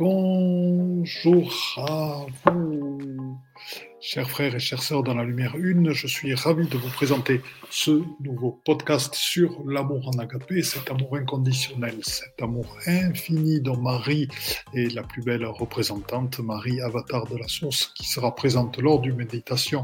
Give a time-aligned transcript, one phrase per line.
[0.00, 3.36] Bonjour à vous,
[4.00, 5.92] chers frères et chères sœurs dans la lumière une.
[5.92, 11.16] Je suis ravi de vous présenter ce nouveau podcast sur l'amour en agapé, cet amour
[11.16, 14.28] inconditionnel, cet amour infini dont Marie
[14.72, 19.16] est la plus belle représentante, Marie, avatar de la source, qui sera présente lors d'une
[19.16, 19.82] méditation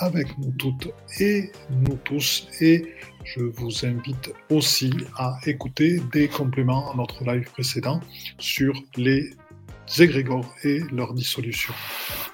[0.00, 2.46] avec nous toutes et nous tous.
[2.60, 2.94] Et
[3.26, 8.00] je vous invite aussi à écouter des compléments à notre live précédent
[8.38, 9.34] sur les
[9.98, 11.74] égrégores et leur dissolution.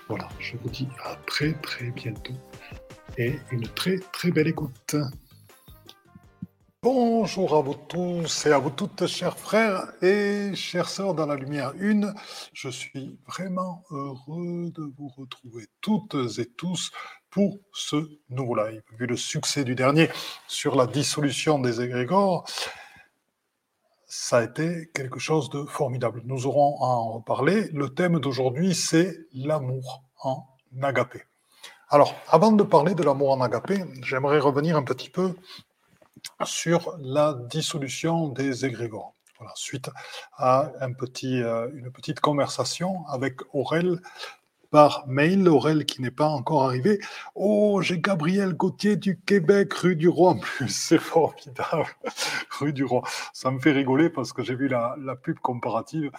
[0.09, 2.35] Voilà, je vous dis à très très bientôt
[3.17, 4.97] et une très très belle écoute.
[6.83, 11.37] Bonjour à vous tous et à vous toutes, chers frères et chères sœurs dans la
[11.37, 12.13] lumière une.
[12.53, 16.91] Je suis vraiment heureux de vous retrouver toutes et tous
[17.33, 17.97] pour ce
[18.29, 18.83] nouveau live.
[18.99, 20.09] Vu le succès du dernier
[20.47, 22.45] sur la dissolution des égrégores,
[24.07, 26.21] ça a été quelque chose de formidable.
[26.27, 27.71] Nous aurons à en reparler.
[27.73, 30.47] Le thème d'aujourd'hui, c'est l'amour en
[30.83, 31.23] agapé.
[31.89, 35.35] Alors, avant de parler de l'amour en agapé, j'aimerais revenir un petit peu
[36.45, 39.15] sur la dissolution des égrégores.
[39.55, 39.91] Suite
[40.37, 44.01] à euh, une petite conversation avec Aurel
[44.73, 46.99] par mail, Aurel qui n'est pas encore arrivé.
[47.35, 50.31] Oh, j'ai Gabriel Gauthier du Québec, rue du Roi.
[50.31, 51.87] En plus, c'est formidable,
[52.59, 53.03] rue du Roi.
[53.35, 56.11] Ça me fait rigoler parce que j'ai vu la, pub comparative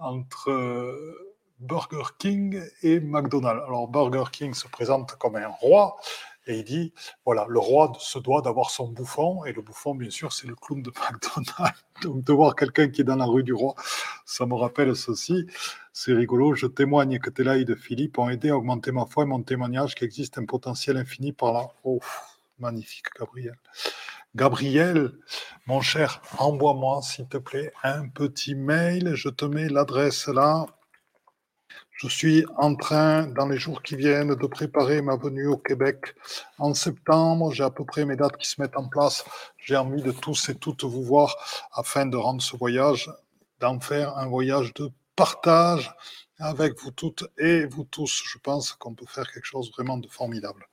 [0.00, 3.62] entre euh, Burger King et McDonald's.
[3.64, 5.96] Alors, Burger King se présente comme un roi
[6.46, 6.92] et il dit,
[7.24, 10.54] voilà, le roi se doit d'avoir son bouffon, et le bouffon, bien sûr, c'est le
[10.54, 11.84] clown de McDonald's.
[12.02, 13.74] Donc de voir quelqu'un qui est dans la rue du roi,
[14.24, 15.46] ça me rappelle ceci.
[15.92, 16.54] C'est rigolo.
[16.54, 19.42] Je témoigne que tes et de Philippe ont aidé à augmenter ma foi et mon
[19.42, 21.68] témoignage qu'il existe un potentiel infini par là.
[21.84, 22.00] Oh,
[22.58, 23.56] magnifique, Gabriel.
[24.34, 25.12] Gabriel,
[25.66, 29.12] mon cher, envoie-moi, s'il te plaît, un petit mail.
[29.14, 30.66] Je te mets l'adresse là.
[32.02, 36.14] Je suis en train, dans les jours qui viennent, de préparer ma venue au Québec
[36.56, 37.52] en septembre.
[37.52, 39.22] J'ai à peu près mes dates qui se mettent en place.
[39.58, 41.36] J'ai envie de tous et toutes vous voir
[41.74, 43.10] afin de rendre ce voyage,
[43.58, 45.94] d'en faire un voyage de partage
[46.38, 48.22] avec vous toutes et vous tous.
[48.24, 50.68] Je pense qu'on peut faire quelque chose vraiment de formidable.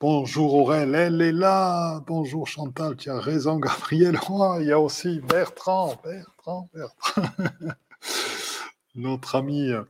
[0.00, 2.00] Bonjour Aurel, elle est là.
[2.06, 4.20] Bonjour Chantal, tu as raison Gabriel.
[4.28, 7.22] Oh, il y a aussi Bertrand, Bertrand, Bertrand.
[8.94, 9.82] notre ami euh,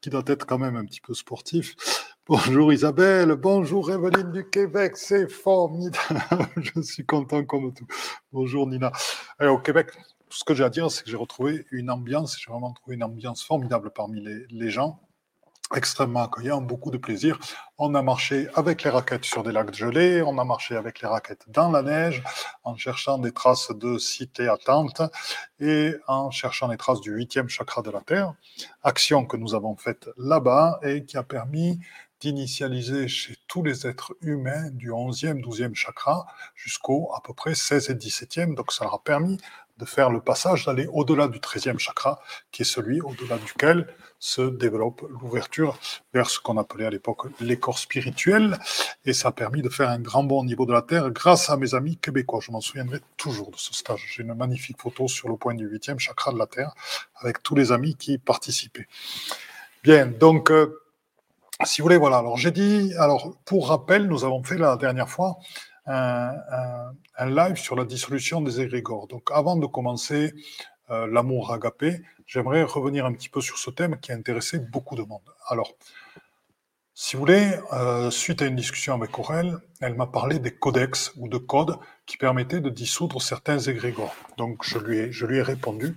[0.00, 1.74] qui doit être quand même un petit peu sportif.
[2.26, 7.86] Bonjour Isabelle, bonjour Evelyne du Québec, c'est formidable, je suis content comme tout.
[8.32, 8.92] Bonjour Nina.
[9.40, 9.88] au Québec,
[10.28, 13.02] ce que j'ai à dire, c'est que j'ai retrouvé une ambiance, j'ai vraiment trouvé une
[13.02, 15.00] ambiance formidable parmi les gens
[15.74, 17.38] extrêmement accueillant, beaucoup de plaisir.
[17.78, 21.08] On a marché avec les raquettes sur des lacs gelés, on a marché avec les
[21.08, 22.22] raquettes dans la neige,
[22.64, 25.02] en cherchant des traces de cité attente
[25.60, 28.34] et en cherchant les traces du huitième chakra de la Terre.
[28.82, 31.78] Action que nous avons faite là-bas et qui a permis
[32.20, 37.90] d'initialiser chez tous les êtres humains du 11e, 12e chakra jusqu'au à peu près 16
[37.90, 38.54] et 17e.
[38.54, 39.38] Donc ça leur a permis
[39.80, 42.20] de faire le passage, d'aller au-delà du 13e chakra,
[42.52, 43.86] qui est celui au-delà duquel
[44.18, 45.78] se développe l'ouverture
[46.12, 48.58] vers ce qu'on appelait à l'époque l'écorce spirituelle.
[49.06, 51.48] Et ça a permis de faire un grand bond au niveau de la Terre grâce
[51.48, 52.40] à mes amis québécois.
[52.42, 54.06] Je m'en souviendrai toujours de ce stage.
[54.14, 56.74] J'ai une magnifique photo sur le point du 8e chakra de la Terre
[57.16, 58.86] avec tous les amis qui y participaient.
[59.82, 60.82] Bien, donc, euh,
[61.64, 62.18] si vous voulez, voilà.
[62.18, 65.38] Alors, j'ai dit, alors, pour rappel, nous avons fait la dernière fois
[65.90, 69.06] un, live sur la dissolution des égrégores.
[69.08, 70.34] Donc, avant de commencer
[70.90, 74.96] euh, l'amour agapé, j'aimerais revenir un petit peu sur ce thème qui a intéressé beaucoup
[74.96, 75.20] de monde.
[75.48, 75.72] Alors,
[76.94, 81.12] si vous voulez, euh, suite à une discussion avec Aurel, elle m'a parlé des codex
[81.16, 84.14] ou de codes qui permettaient de dissoudre certains égrégores.
[84.36, 85.96] Donc, je lui ai, je lui ai répondu.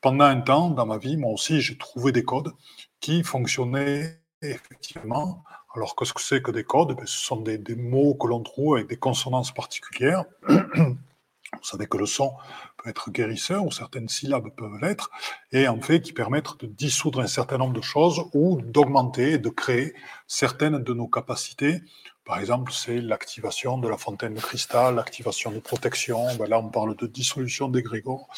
[0.00, 2.52] Pendant un temps, dans ma vie, moi aussi, j'ai trouvé des codes
[3.00, 5.44] qui fonctionnaient effectivement
[5.74, 6.94] alors, qu'est-ce que c'est que des codes?
[6.94, 10.24] Ben, Ce sont des, mots que l'on trouve avec des consonances particulières.
[10.48, 12.34] Vous savez que le son
[12.78, 15.10] peut être guérisseur, ou certaines syllabes peuvent l'être,
[15.52, 19.38] et en fait qui permettent de dissoudre un certain nombre de choses ou d'augmenter et
[19.38, 19.94] de créer
[20.26, 21.82] certaines de nos capacités.
[22.24, 26.34] Par exemple, c'est l'activation de la fontaine de cristal, l'activation de protection.
[26.36, 28.28] Ben là, on parle de dissolution des grégores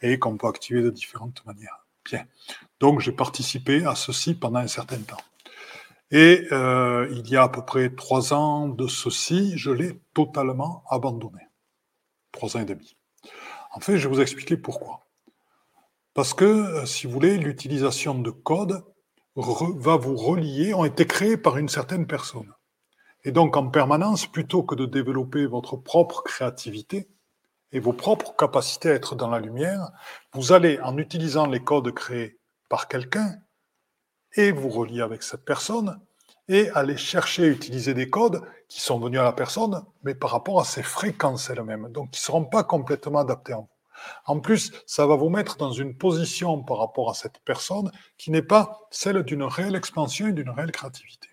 [0.00, 1.84] et qu'on peut activer de différentes manières.
[2.04, 2.24] Bien.
[2.80, 5.20] Donc, j'ai participé à ceci pendant un certain temps.
[6.10, 10.84] Et euh, il y a à peu près trois ans de ceci, je l'ai totalement
[10.88, 11.40] abandonné.
[12.32, 12.96] Trois ans et demi.
[13.72, 15.00] En fait, je vais vous expliquer pourquoi.
[16.12, 18.84] Parce que, euh, si vous voulez, l'utilisation de codes
[19.36, 22.52] va vous relier, ont été créés par une certaine personne.
[23.24, 27.08] Et donc, en permanence, plutôt que de développer votre propre créativité
[27.72, 29.90] et vos propres capacités à être dans la lumière,
[30.34, 33.34] vous allez, en utilisant les codes créés par quelqu'un
[34.36, 36.00] et vous relier avec cette personne
[36.48, 40.60] et aller chercher, utiliser des codes qui sont venus à la personne, mais par rapport
[40.60, 43.68] à ses fréquences elles-mêmes, donc qui ne seront pas complètement adaptés à vous.
[44.26, 48.30] En plus, ça va vous mettre dans une position par rapport à cette personne qui
[48.30, 51.28] n'est pas celle d'une réelle expansion et d'une réelle créativité.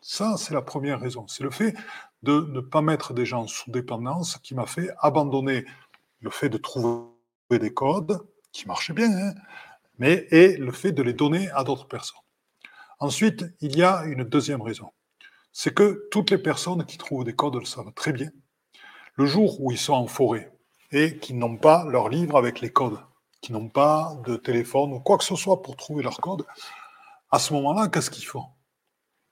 [0.00, 1.26] Ça, c'est la première raison.
[1.28, 1.74] C'est le fait
[2.22, 5.64] de ne pas mettre des gens sous dépendance qui m'a fait abandonner
[6.20, 7.10] le fait de trouver
[7.50, 8.18] des codes
[8.52, 9.34] qui marchaient bien, hein,
[9.98, 12.18] mais et le fait de les donner à d'autres personnes.
[13.00, 14.90] Ensuite, il y a une deuxième raison.
[15.52, 18.30] C'est que toutes les personnes qui trouvent des codes le savent très bien.
[19.14, 20.52] Le jour où ils sont en forêt
[20.90, 22.98] et qui n'ont pas leur livre avec les codes,
[23.40, 26.44] qui n'ont pas de téléphone ou quoi que ce soit pour trouver leur code,
[27.30, 28.46] à ce moment-là, qu'est-ce qu'ils font?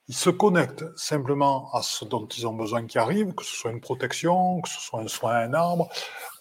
[0.08, 3.72] Ils se connectent simplement à ce dont ils ont besoin qui arrive, que ce soit
[3.72, 5.88] une protection, que ce soit un soin à un arbre,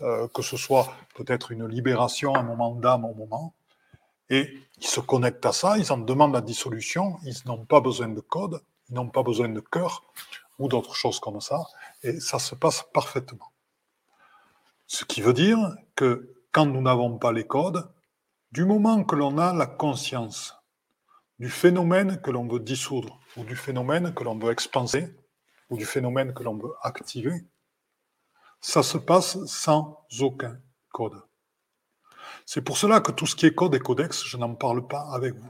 [0.01, 3.56] euh, que ce soit peut-être une libération, un moment d'âme au moment.
[4.30, 8.07] Et ils se connectent à ça, ils en demandent la dissolution, ils n'ont pas besoin
[8.07, 10.04] de code, ils n'ont pas besoin de cœur
[10.57, 11.63] ou d'autres choses comme ça,
[12.01, 13.51] et ça se passe parfaitement.
[14.88, 15.57] Ce qui veut dire
[15.95, 17.89] que quand nous n'avons pas les codes,
[18.51, 20.56] du moment que l'on a la conscience
[21.39, 25.13] du phénomène que l'on veut dissoudre, ou du phénomène que l'on veut expanser,
[25.69, 27.33] ou du phénomène que l'on veut activer,
[28.62, 30.57] ça se passe sans aucun
[30.94, 31.22] code.
[32.46, 35.08] C'est pour cela que tout ce qui est code et codex, je n'en parle pas
[35.12, 35.50] avec vous.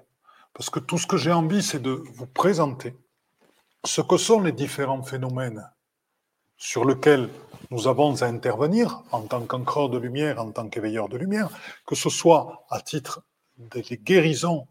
[0.53, 2.95] Parce que tout ce que j'ai envie, c'est de vous présenter
[3.85, 5.69] ce que sont les différents phénomènes
[6.57, 7.29] sur lesquels
[7.71, 11.49] nous avons à intervenir en tant qu'encreur de lumière, en tant qu'éveilleur de lumière,
[11.85, 13.21] que ce soit à titre
[13.57, 14.67] des guérisons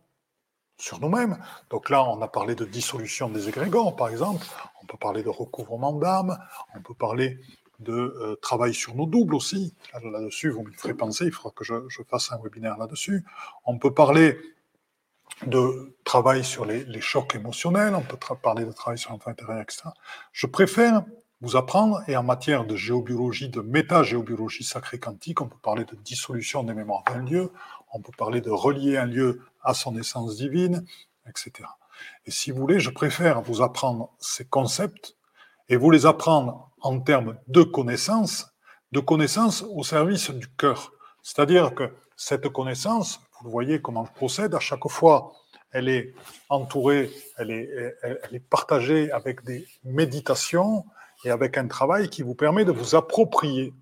[0.78, 1.38] sur nous-mêmes.
[1.70, 4.46] Donc là, on a parlé de dissolution des égrégores, par exemple.
[4.82, 6.38] On peut parler de recouvrement d'âme.
[6.74, 7.38] On peut parler
[7.80, 9.74] de euh, travail sur nos doubles aussi.
[9.92, 13.24] Là-dessus, vous me ferez penser, il faudra que je, fasse un webinaire là-dessus.
[13.64, 14.38] On peut parler
[15.46, 19.88] de travail sur les, chocs émotionnels, on peut parler de travail sur l'enfant intérieur, etc.
[20.32, 21.02] Je préfère
[21.40, 25.96] vous apprendre, et en matière de géobiologie, de métagéobiologie sacrée quantique, on peut parler de
[25.96, 27.52] dissolution des mémoires d'un lieu,
[27.92, 30.86] on peut parler de relier un lieu à son essence divine,
[31.28, 31.68] etc.
[32.26, 35.16] Et si vous voulez, je préfère vous apprendre ces concepts
[35.68, 38.46] et vous les apprendre en termes de connaissances,
[38.92, 40.92] de connaissances au service du cœur.
[41.22, 45.32] C'est-à-dire que cette connaissance, vous voyez comment je procède, à chaque fois,
[45.72, 46.14] elle est
[46.48, 50.84] entourée, elle est, partagée avec des méditations
[51.24, 53.74] et avec un travail qui vous permet de vous approprier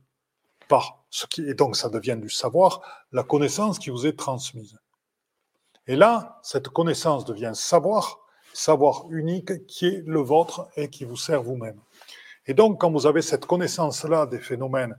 [0.69, 2.81] par ce qui, et donc ça devient du savoir,
[3.13, 4.79] la connaissance qui vous est transmise.
[5.87, 8.21] Et là, cette connaissance devient savoir,
[8.53, 11.79] savoir unique qui est le vôtre et qui vous sert vous-même.
[12.47, 14.97] Et donc, quand vous avez cette connaissance-là des phénomènes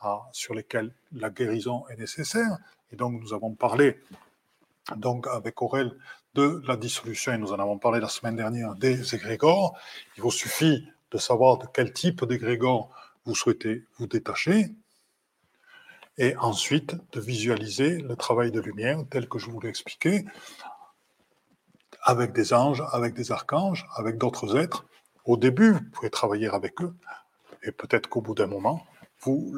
[0.00, 2.58] ah, sur lesquels la guérison est nécessaire,
[2.92, 3.98] et donc nous avons parlé
[4.96, 5.96] donc avec Aurel
[6.34, 9.76] de la dissolution, et nous en avons parlé la semaine dernière, des égrégores,
[10.16, 12.90] il vous suffit de savoir de quel type d'égrégore
[13.24, 14.74] vous souhaitez vous détacher,
[16.18, 20.24] et ensuite de visualiser le travail de lumière tel que je vous l'ai expliqué,
[22.04, 24.84] avec des anges, avec des archanges, avec d'autres êtres,
[25.24, 26.94] au début, vous pouvez travailler avec eux,
[27.62, 28.84] et peut-être qu'au bout d'un moment,
[29.20, 29.54] vous,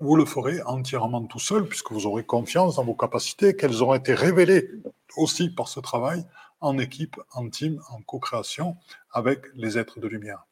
[0.00, 3.94] vous le ferez entièrement tout seul, puisque vous aurez confiance dans vos capacités, qu'elles auront
[3.94, 4.70] été révélées
[5.16, 6.24] aussi par ce travail
[6.60, 8.76] en équipe, en team, en co-création
[9.12, 10.46] avec les êtres de lumière.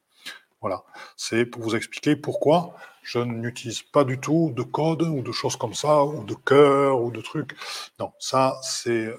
[0.61, 0.83] Voilà,
[1.15, 5.55] c'est pour vous expliquer pourquoi je n'utilise pas du tout de code ou de choses
[5.55, 7.55] comme ça, ou de cœur ou de trucs.
[7.97, 9.15] Non, ça c'est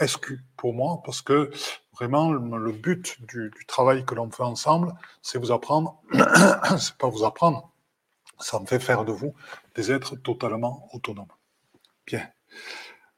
[0.00, 1.50] SQ pour moi, parce que
[1.92, 6.00] vraiment le but du, travail que l'on fait ensemble, c'est vous apprendre,
[6.78, 7.70] c'est pas vous apprendre,
[8.38, 9.34] ça me fait faire de vous
[9.74, 11.32] des êtres totalement autonomes.
[12.06, 12.28] Bien.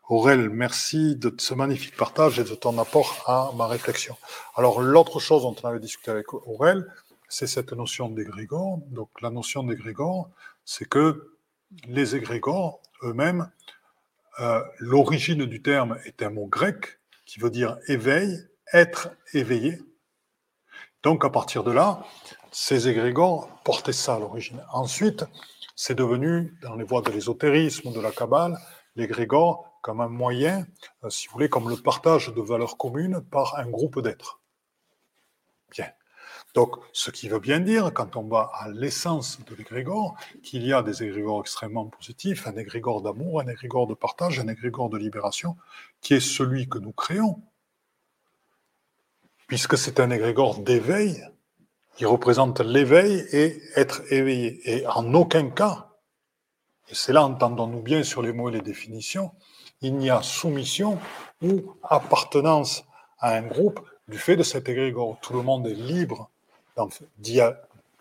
[0.08, 4.16] Aurel, merci de ce magnifique partage et de ton apport à ma réflexion.
[4.54, 6.92] Alors, l'autre chose dont on avait discuté avec Aurel,
[7.28, 8.80] c'est cette notion d'égrégore.
[8.88, 10.28] Donc, la notion d'égrégore,
[10.66, 11.34] c'est que
[11.86, 13.50] les égrégores eux-mêmes,
[14.40, 18.38] euh, l'origine du terme est un mot grec qui veut dire éveil,
[18.72, 19.78] être éveillé.
[21.02, 22.04] Donc à partir de là,
[22.50, 24.64] ces égrégores portaient ça à l'origine.
[24.72, 25.24] Ensuite,
[25.76, 28.58] c'est devenu, dans les voies de l'ésotérisme, de la Kabbale,
[28.96, 30.66] l'égrégore comme un moyen,
[31.04, 34.40] euh, si vous voulez, comme le partage de valeurs communes par un groupe d'êtres.
[35.70, 35.90] Bien.
[36.54, 40.72] Donc, ce qui veut bien dire, quand on va à l'essence de l'égrégore, qu'il y
[40.72, 44.96] a des égrégores extrêmement positifs, un égrégore d'amour, un égrégore de partage, un égrégore de
[44.96, 45.56] libération,
[46.00, 47.42] qui est celui que nous créons,
[49.48, 51.26] puisque c'est un égrégore d'éveil,
[51.98, 54.60] il représente l'éveil et être éveillé.
[54.64, 55.90] Et en aucun cas,
[56.88, 59.32] et c'est là, entendons-nous bien sur les mots et les définitions,
[59.80, 61.00] il n'y a soumission
[61.42, 62.84] ou appartenance
[63.18, 65.18] à un groupe du fait de cet égrégore.
[65.20, 66.30] Tout le monde est libre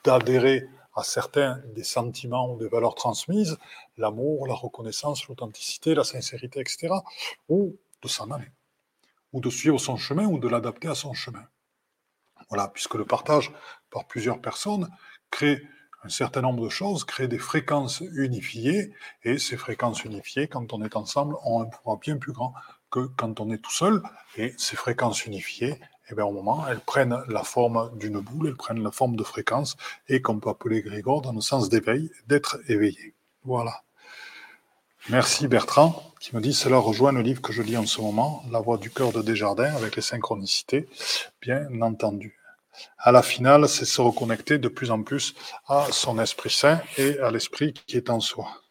[0.04, 3.58] d'adhérer à certains des sentiments ou des valeurs transmises,
[3.98, 6.94] l'amour, la reconnaissance, l'authenticité, la sincérité, etc.,
[7.50, 8.52] ou de s'en aller,
[9.32, 11.46] ou de suivre son chemin, ou de l'adapter à son chemin.
[12.50, 13.52] Voilà, puisque le partage
[13.90, 14.90] par plusieurs personnes
[15.32, 15.64] crée
[16.04, 20.84] un certain nombre de choses, crée des fréquences unifiées, et ces fréquences unifiées, quand on
[20.84, 22.54] est ensemble, ont un pouvoir bien plus grand
[22.92, 24.04] que quand on est tout seul,
[24.36, 28.56] et ces fréquences unifiées, eh bien, au moment, elles prennent la forme d'une boule, elles
[28.56, 29.76] prennent la forme de fréquence,
[30.08, 33.14] et qu'on peut appeler Grégor dans le sens d'éveil, d'être éveillé.
[33.44, 33.84] Voilà.
[35.10, 38.44] Merci Bertrand, qui me dit cela rejoint le livre que je lis en ce moment,
[38.52, 40.88] La voix du cœur de Desjardins, avec les synchronicités,
[41.42, 42.40] bien entendu.
[42.98, 45.36] À la finale, c'est se reconnecter de plus en plus
[45.68, 48.63] à son Esprit Saint et à l'Esprit qui est en soi.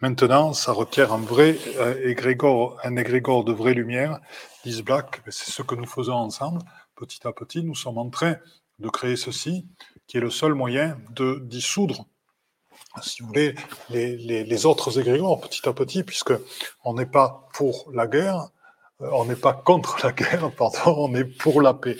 [0.00, 4.20] Maintenant, ça requiert un vrai euh, égrégore, un égrégore de vraie lumière.
[4.64, 6.60] Liz Black, c'est ce que nous faisons ensemble.
[6.94, 8.36] Petit à petit, nous sommes en train
[8.78, 9.66] de créer ceci,
[10.06, 12.06] qui est le seul moyen de dissoudre,
[13.02, 13.56] si vous voulez,
[13.90, 16.32] les, les autres égrégores petit à petit, puisque
[16.84, 18.50] on n'est pas pour la guerre,
[19.00, 21.96] euh, on n'est pas contre la guerre, pardon, on est pour la paix.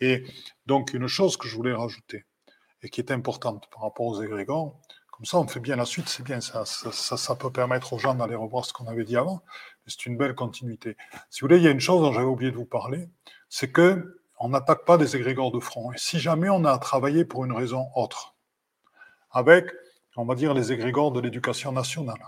[0.00, 0.24] Et
[0.66, 2.24] donc, une chose que je voulais rajouter,
[2.82, 4.80] et qui est importante par rapport aux égrégores,
[5.16, 8.14] comme ça, on fait bien la suite, c'est bien, ça, ça, peut permettre aux gens
[8.14, 9.42] d'aller revoir ce qu'on avait dit avant.
[9.86, 10.96] C'est une belle continuité.
[11.30, 13.08] Si vous voulez, il y a une chose dont j'avais oublié de vous parler,
[13.48, 15.90] c'est que on n'attaque pas des égrégores de front.
[15.92, 18.34] Et si jamais on a travaillé pour une raison autre,
[19.30, 19.70] avec,
[20.16, 22.20] on va dire, les égrégores de l'éducation nationale,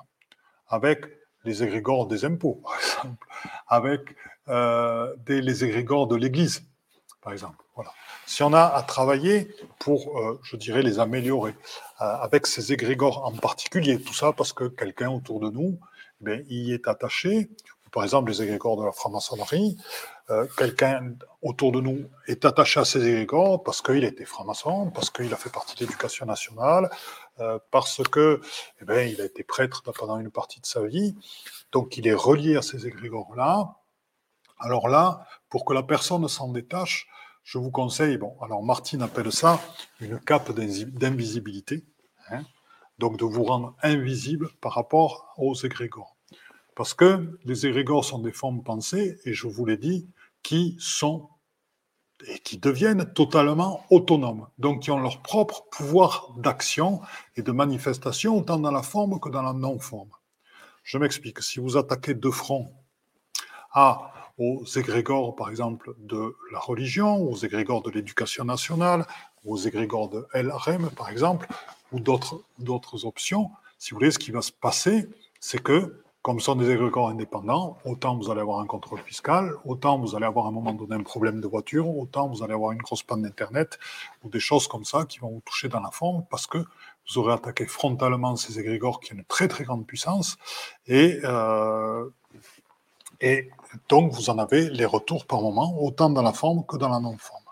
[0.68, 1.04] avec
[1.45, 3.26] les égrégores des impôts, par exemple,
[3.66, 4.16] avec
[4.49, 6.67] euh, les égrégores de l'Église,
[7.28, 7.62] par exemple.
[7.75, 7.92] Voilà.
[8.25, 11.54] Si on a à travailler pour, euh, je dirais, les améliorer,
[12.00, 15.78] euh, avec ces égrégores en particulier, tout ça parce que quelqu'un autour de nous
[16.26, 17.50] eh y est attaché,
[17.92, 19.76] par exemple les égrégores de la franc-maçonnerie,
[20.30, 25.11] euh, quelqu'un autour de nous est attaché à ces égrégores parce qu'il était franc-maçon, parce
[25.11, 26.88] qu'il a fait partie de l'éducation nationale,
[27.70, 28.40] parce que
[28.80, 31.14] eh bien, il a été prêtre pendant une partie de sa vie,
[31.73, 33.75] donc il est relié à ces égrégores-là.
[34.58, 37.06] Alors là, pour que la personne s'en détache,
[37.48, 39.58] je vous conseille, bon, alors Martine appelle ça
[40.02, 41.82] une cape d'invisibilité,
[42.28, 42.42] hein,
[42.98, 46.14] donc de vous rendre invisible par rapport aux égrégores.
[46.74, 50.10] Parce que les égrégores sont des formes pensées, et je vous l'ai dit,
[50.42, 51.30] qui sont
[52.26, 57.00] et qui deviennent totalement autonomes, donc qui ont leur propre pouvoir d'action
[57.36, 60.10] et de manifestation, autant dans la forme que dans la non-forme.
[60.82, 62.74] Je m'explique, si vous attaquez de front
[63.72, 69.04] à aux égrégores, par exemple, de la religion, aux égrégores de l'éducation nationale,
[69.45, 71.49] aux égrégores de LRM, par exemple,
[71.92, 73.50] ou d'autres options.
[73.78, 75.09] Si vous voulez, ce qui va se passer,
[75.40, 79.54] c'est que, comme ce sont des égrégores indépendants, autant vous allez avoir un contrôle fiscal,
[79.64, 82.54] autant vous allez avoir à un moment donné un problème de voiture, autant vous allez
[82.54, 83.78] avoir une grosse panne d'Internet,
[84.25, 87.18] ou des choses comme ça qui vont vous toucher dans la forme, parce que vous
[87.18, 90.37] aurez attaqué frontalement ces égrégores qui ont une très très grande puissance,
[90.87, 92.09] et euh,
[93.20, 93.50] et
[93.88, 97.00] donc, vous en avez les retours par moment, autant dans la forme que dans la
[97.00, 97.44] non-forme.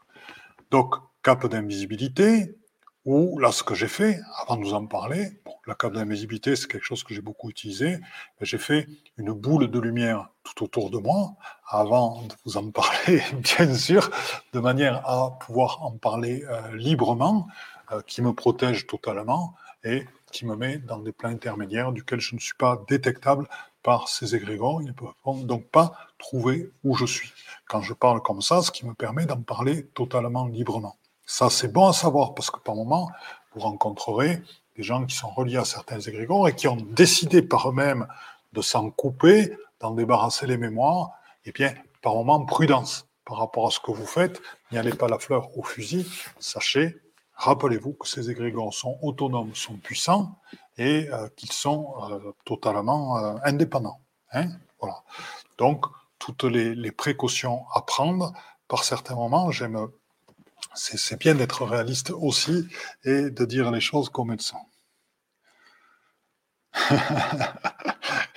[0.71, 2.57] Donc, cape d'invisibilité,
[3.05, 6.69] ou là, ce que j'ai fait, avant de vous en parler, la cape d'invisibilité, c'est
[6.69, 7.99] quelque chose que j'ai beaucoup utilisé,
[8.41, 11.35] j'ai fait une boule de lumière tout autour de moi,
[11.69, 13.23] avant de vous en parler,
[13.59, 14.11] bien sûr,
[14.53, 17.49] de manière à pouvoir en parler euh, librement,
[17.93, 19.55] euh, qui me protège totalement
[19.85, 23.49] et qui me met dans des plans intermédiaires duquel je ne suis pas détectable
[23.87, 27.33] par ces égrégores, ils ne peuvent donc pas trouver où je suis.
[27.69, 30.97] Quand je parle comme ça, ce qui me permet d'en parler totalement librement.
[31.25, 33.13] Ça, c'est bon à savoir parce que par moment,
[33.55, 34.43] vous rencontrerez
[34.75, 38.09] des gens qui sont reliés à certains égrégores et qui ont décidé par eux-mêmes
[38.55, 41.13] de s'en couper, d'en débarrasser les mémoires.
[41.45, 44.43] Eh bien, par moment, prudence par rapport à ce que vous faites.
[44.73, 46.05] N'y allez pas la fleur au fusil.
[46.41, 46.97] Sachez,
[47.47, 50.39] rappelez-vous que ces égrégores sont autonomes, sont puissants
[50.79, 54.01] et euh, qu'ils sont euh, totalement euh, indépendants.
[54.33, 54.49] Hein
[54.81, 55.03] voilà.
[55.59, 55.87] Donc,
[56.19, 58.33] toutes les, précautions à prendre,
[58.69, 59.89] par certains moments, j'aime.
[60.75, 62.69] C'est bien d'être réaliste aussi
[63.05, 64.67] et de dire les choses comme elles sont.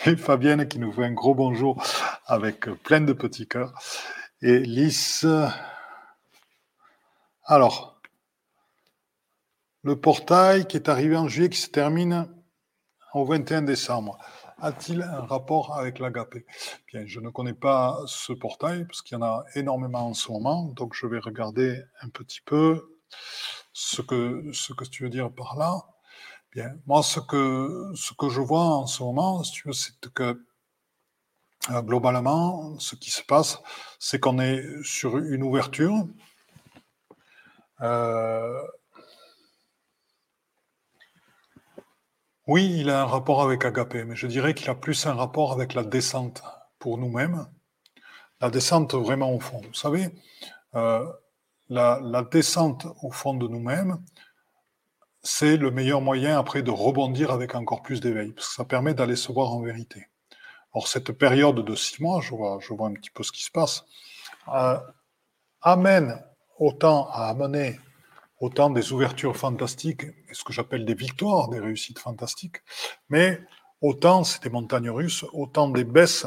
[0.05, 1.83] et Fabienne qui nous fait un gros bonjour
[2.25, 3.73] avec plein de petits cœurs.
[4.41, 5.25] Et Lys.
[7.43, 7.88] Alors,
[9.83, 12.27] le portail qui est arrivé en juillet, qui se termine
[13.13, 14.17] au 21 décembre,
[14.61, 16.45] a-t-il un rapport avec l'agapé
[16.91, 20.31] Bien, je ne connais pas ce portail parce qu'il y en a énormément en ce
[20.31, 22.97] moment, donc je vais regarder un petit peu
[23.73, 25.85] ce que, ce que tu veux dire par là.
[26.51, 30.43] Bien, moi, ce que, ce que je vois en ce moment, c'est que
[31.71, 33.61] euh, globalement, ce qui se passe,
[33.99, 36.07] c'est qu'on est sur une ouverture.
[37.81, 38.61] Euh,
[42.49, 45.51] oui, il a un rapport avec Agapé, mais je dirais qu'il a plus un rapport
[45.51, 46.41] avec la descente
[46.79, 47.45] pour nous-mêmes.
[48.41, 49.61] La descente vraiment au fond.
[49.67, 50.09] Vous savez,
[50.73, 51.05] euh,
[51.69, 54.03] la, descente au fond de nous-mêmes,
[55.21, 58.95] c'est le meilleur moyen après de rebondir avec encore plus d'éveil, parce que ça permet
[58.95, 60.07] d'aller se voir en vérité.
[60.73, 63.43] Or, cette période de six mois, je vois, je vois un petit peu ce qui
[63.43, 63.85] se passe,
[64.55, 64.79] euh,
[65.61, 66.19] amène
[66.57, 67.79] autant à amener
[68.39, 72.57] autant des ouvertures fantastiques, ce que j'appelle des victoires, des réussites fantastiques,
[73.09, 73.39] mais
[73.81, 76.25] autant c'est des montagnes russes, autant des baisses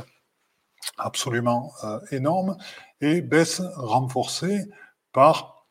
[0.98, 2.56] absolument euh, énormes,
[3.00, 4.64] et baisses renforcées
[5.12, 5.66] par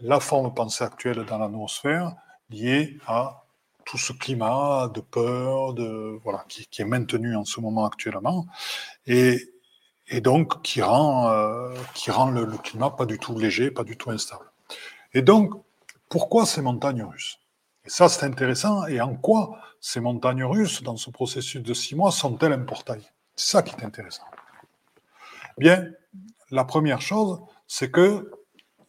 [0.00, 2.14] la forme pensée actuelle dans l'atmosphère
[2.50, 3.44] liée à
[3.84, 8.46] tout ce climat de peur, de, voilà, qui, est maintenu en ce moment actuellement,
[9.06, 9.38] et,
[10.20, 14.10] donc qui rend, euh, qui rend le, climat pas du tout léger, pas du tout
[14.10, 14.46] instable.
[15.14, 15.52] Et donc,
[16.08, 17.38] pourquoi ces montagnes russes?
[17.84, 18.86] Et ça, c'est intéressant.
[18.86, 23.52] Et en quoi ces montagnes russes, dans ce processus de six mois, sont-elles importantes C'est
[23.52, 24.24] ça qui est intéressant.
[25.58, 25.88] Bien,
[26.50, 28.30] la première chose, c'est que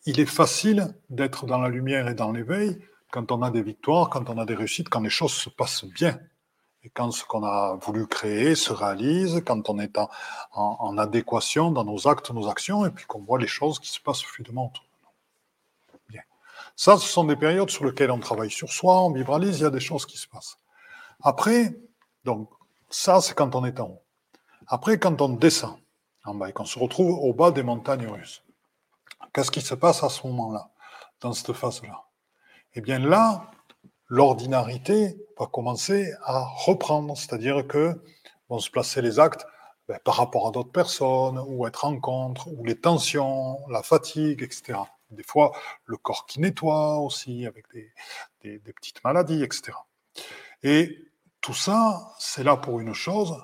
[0.08, 2.80] il est facile d'être dans la lumière et dans l'éveil
[3.16, 5.86] quand on a des victoires, quand on a des réussites, quand les choses se passent
[5.86, 6.20] bien.
[6.84, 9.98] Et quand ce qu'on a voulu créer se réalise, quand on est
[10.52, 14.00] en, adéquation dans nos actes, nos actions, et puis qu'on voit les choses qui se
[14.02, 14.85] passent fluidement autour.
[16.76, 19.66] Ça, ce sont des périodes sur lesquelles on travaille sur soi, on vibralise, il y
[19.66, 20.58] a des choses qui se passent.
[21.24, 21.74] Après,
[22.26, 22.50] donc,
[22.90, 24.02] ça, c'est quand on est en haut.
[24.68, 25.78] Après, quand on descend
[26.26, 28.44] en bas et qu'on se retrouve au bas des montagnes russes,
[29.34, 30.70] qu'est-ce qui se passe à ce moment-là,
[31.22, 32.04] dans cette phase-là?
[32.74, 33.52] Eh bien là,
[34.08, 38.02] l'ordinarité va commencer à reprendre, c'est-à-dire que
[38.50, 39.46] vont se placer les actes
[39.88, 44.42] ben, par rapport à d'autres personnes, ou être en contre, ou les tensions, la fatigue,
[44.42, 44.80] etc.
[45.16, 45.52] Des fois,
[45.86, 49.72] le corps qui nettoie aussi, avec des, petites maladies, etc.
[50.64, 50.98] Et
[51.42, 53.36] tout ça, c'est là pour une chose,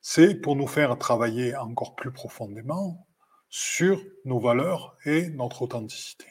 [0.00, 3.06] c'est pour nous faire travailler encore plus profondément
[3.48, 6.26] sur nos valeurs et notre authenticité.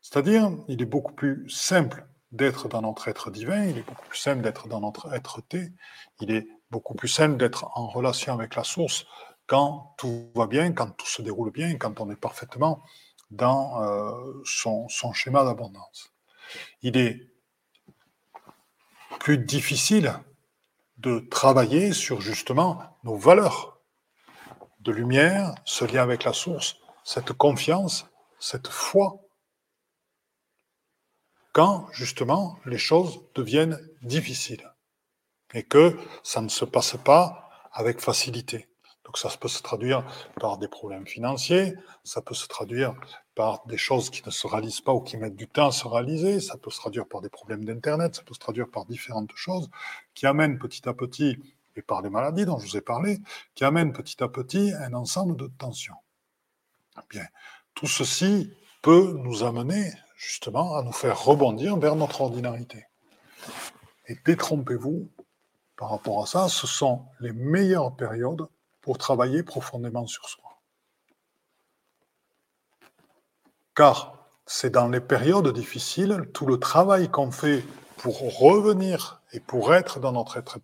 [0.00, 4.18] C'est-à-dire, il est beaucoup plus simple d'être dans notre être divin, il est beaucoup plus
[4.18, 5.72] simple d'être dans notre être-té,
[6.20, 9.06] il est beaucoup plus simple d'être en relation avec la source
[9.46, 12.82] quand tout va bien, quand tout se déroule bien, quand on est parfaitement
[13.30, 16.12] dans euh, son, son schéma d'abondance.
[16.82, 17.28] Il est
[19.20, 20.14] plus difficile
[20.96, 23.80] de travailler sur justement nos valeurs
[24.80, 28.06] de lumière, ce lien avec la source, cette confiance,
[28.38, 29.20] cette foi
[31.52, 34.72] quand justement les choses deviennent difficiles
[35.54, 38.67] et que ça ne se passe pas avec facilité.
[39.08, 40.04] Donc ça peut se traduire
[40.38, 42.94] par des problèmes financiers, ça peut se traduire
[43.34, 45.88] par des choses qui ne se réalisent pas ou qui mettent du temps à se
[45.88, 49.32] réaliser, ça peut se traduire par des problèmes d'Internet, ça peut se traduire par différentes
[49.34, 49.70] choses
[50.12, 51.38] qui amènent petit à petit,
[51.74, 53.18] et par les maladies dont je vous ai parlé,
[53.54, 55.96] qui amènent petit à petit un ensemble de tensions.
[57.08, 57.24] Bien,
[57.74, 62.84] tout ceci peut nous amener justement à nous faire rebondir vers notre ordinarité.
[64.06, 65.08] Et détrompez-vous
[65.76, 68.46] par rapport à ça, ce sont les meilleures périodes
[68.88, 70.62] pour travailler profondément sur soi.
[73.74, 77.62] Car c'est dans les périodes difficiles, tout le travail qu'on fait
[77.98, 80.58] pour revenir et pour être dans notre être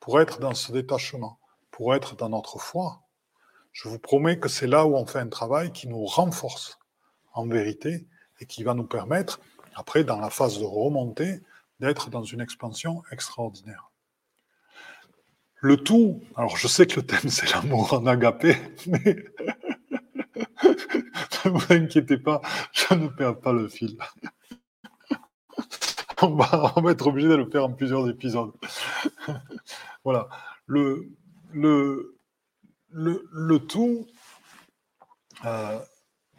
[0.00, 1.38] pour être dans ce détachement,
[1.70, 3.02] pour être dans notre foi,
[3.70, 6.80] je vous promets que c'est là où on fait un travail qui nous renforce
[7.32, 8.08] en vérité
[8.40, 9.38] et qui va nous permettre,
[9.76, 11.44] après, dans la phase de remontée,
[11.78, 13.92] d'être dans une expansion extraordinaire.
[15.66, 19.16] Le tout, alors je sais que le thème c'est l'amour en agapé, mais
[21.44, 23.98] ne vous inquiétez pas, je ne perds pas le fil.
[26.22, 28.52] on, va, être obligé de le faire en plusieurs épisodes.
[30.04, 30.28] voilà.
[30.66, 31.10] Le,
[33.66, 34.06] tout,
[35.46, 35.80] euh,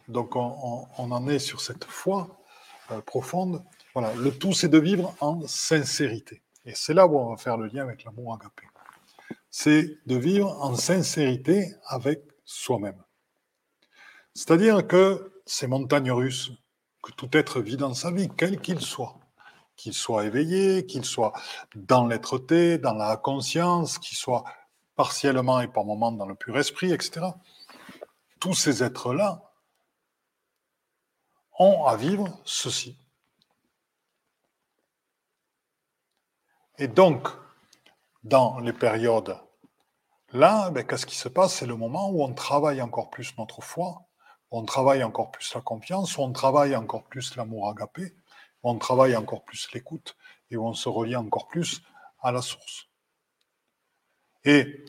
[0.08, 2.40] donc on, en est sur cette foi
[2.92, 3.62] euh, profonde.
[3.92, 6.40] Voilà, le tout c'est de vivre en sincérité.
[6.64, 8.62] Et c'est là où on va faire le lien avec l'amour agapé.
[9.60, 13.02] C'est de vivre en sincérité avec soi-même.
[14.32, 16.52] C'est-à-dire que ces montagnes russes,
[17.02, 19.18] que tout être vit dans sa vie, quel qu'il soit,
[19.74, 21.32] qu'il soit éveillé, qu'il soit
[21.74, 24.44] dans l'être-té, dans la conscience, qu'il soit
[24.94, 27.26] partiellement et par moments dans le pur esprit, etc.
[28.38, 29.42] Tous ces êtres-là
[31.58, 32.96] ont à vivre ceci.
[36.78, 37.26] Et donc,
[38.22, 39.36] dans les périodes
[40.32, 41.54] là, ben, qu'est-ce qui se passe?
[41.54, 44.06] C'est le moment où on travaille encore plus notre foi,
[44.50, 48.14] on travaille encore plus la confiance, on travaille encore plus l'amour agapé,
[48.62, 50.16] on travaille encore plus l'écoute
[50.50, 51.82] et on se relie encore plus
[52.20, 52.88] à la source.
[54.44, 54.84] Et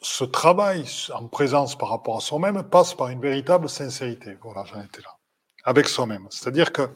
[0.00, 4.36] ce travail en présence par rapport à soi-même passe par une véritable sincérité.
[4.42, 5.16] Voilà, j'en étais là.
[5.64, 6.26] Avec soi-même.
[6.30, 6.90] C'est-à-dire que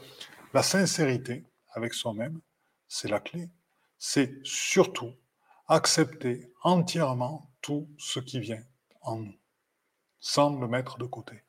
[0.53, 2.41] la sincérité avec soi-même,
[2.87, 3.49] c'est la clé.
[3.99, 5.15] C'est surtout
[5.69, 8.63] accepter entièrement tout ce qui vient
[9.03, 9.35] en nous,
[10.21, 11.45] sans le mettre de côté.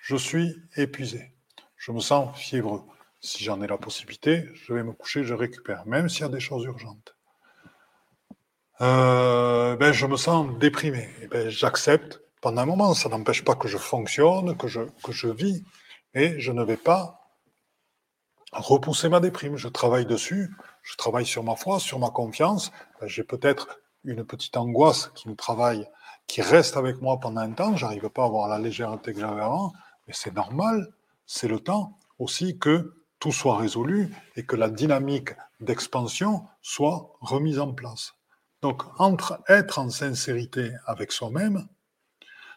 [0.00, 1.34] Je suis épuisé.
[1.76, 2.82] Je me sens fiévreux.
[3.20, 6.28] Si j'en ai la possibilité, je vais me coucher, je récupère, même s'il y a
[6.28, 7.16] des choses urgentes.
[8.80, 11.08] Euh, ben, je me sens déprimé.
[11.22, 12.94] Et ben, j'accepte pendant un moment.
[12.94, 15.64] Ça n'empêche pas que je fonctionne, que je, que je vis,
[16.12, 17.23] et je ne vais pas
[18.54, 19.56] repousser ma déprime.
[19.56, 22.72] Je travaille dessus, je travaille sur ma foi, sur ma confiance.
[23.00, 25.88] Ben, j'ai peut-être une petite angoisse qui me travaille,
[26.26, 27.76] qui reste avec moi pendant un temps.
[27.76, 29.72] J'arrive pas à avoir la légèreté que j'avais avant,
[30.06, 30.92] mais c'est normal.
[31.26, 37.58] C'est le temps aussi que tout soit résolu et que la dynamique d'expansion soit remise
[37.58, 38.14] en place.
[38.60, 41.66] Donc, entre être en sincérité avec soi-même,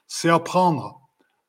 [0.08, 1.02] c'est apprendre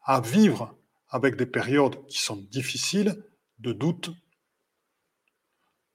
[0.05, 0.75] à vivre
[1.11, 3.25] avec des périodes qui sont difficiles,
[3.59, 4.11] de doute,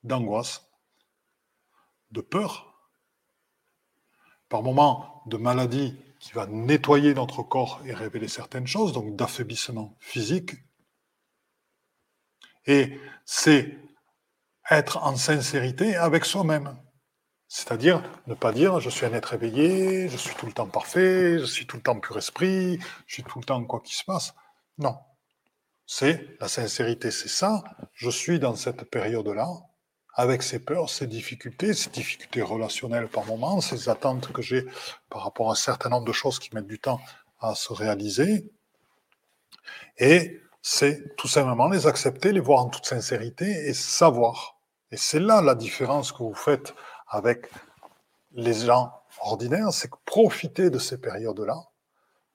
[0.03, 0.69] d'angoisse,
[2.11, 2.89] de peur,
[4.49, 9.95] par moments de maladie qui va nettoyer notre corps et révéler certaines choses, donc d'affaiblissement
[9.99, 10.51] physique.
[12.65, 13.77] Et c'est
[14.69, 16.77] être en sincérité avec soi-même.
[17.47, 21.39] C'est-à-dire ne pas dire je suis un être éveillé, je suis tout le temps parfait,
[21.39, 24.03] je suis tout le temps pur esprit, je suis tout le temps quoi qu'il se
[24.03, 24.33] passe.
[24.77, 24.97] Non.
[25.85, 27.63] C'est la sincérité, c'est ça.
[27.93, 29.47] Je suis dans cette période-là,
[30.13, 34.65] avec ces peurs, ces difficultés, ces difficultés relationnelles par moment, ces attentes que j'ai
[35.09, 37.01] par rapport à un certain nombre de choses qui mettent du temps
[37.39, 38.51] à se réaliser.
[39.97, 44.57] Et c'est tout simplement les accepter, les voir en toute sincérité et savoir.
[44.91, 46.73] Et c'est là la différence que vous faites
[47.07, 47.49] avec
[48.33, 51.57] les gens ordinaires, c'est que de ces périodes-là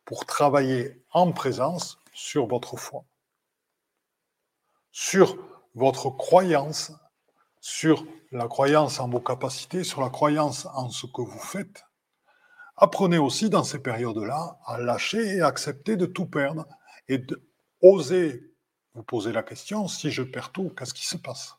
[0.04, 3.04] pour travailler en présence sur votre foi,
[4.90, 5.36] sur
[5.74, 6.92] votre croyance,
[7.60, 11.84] sur la croyance en vos capacités, sur la croyance en ce que vous faites.
[12.76, 16.66] Apprenez aussi dans ces périodes-là à lâcher et accepter de tout perdre
[17.08, 18.48] et d'oser
[18.94, 21.54] vous poser la question, si je perds tout, qu'est-ce qui se passe?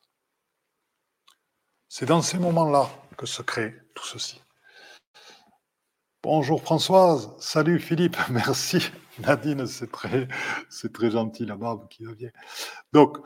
[1.87, 4.41] C'est dans ces moments-là que se crée tout ceci.
[6.21, 10.27] Bonjour Françoise, salut Philippe, merci Nadine, c'est très,
[10.69, 12.31] c'est très gentil la barbe qui revient.
[12.91, 13.17] Donc,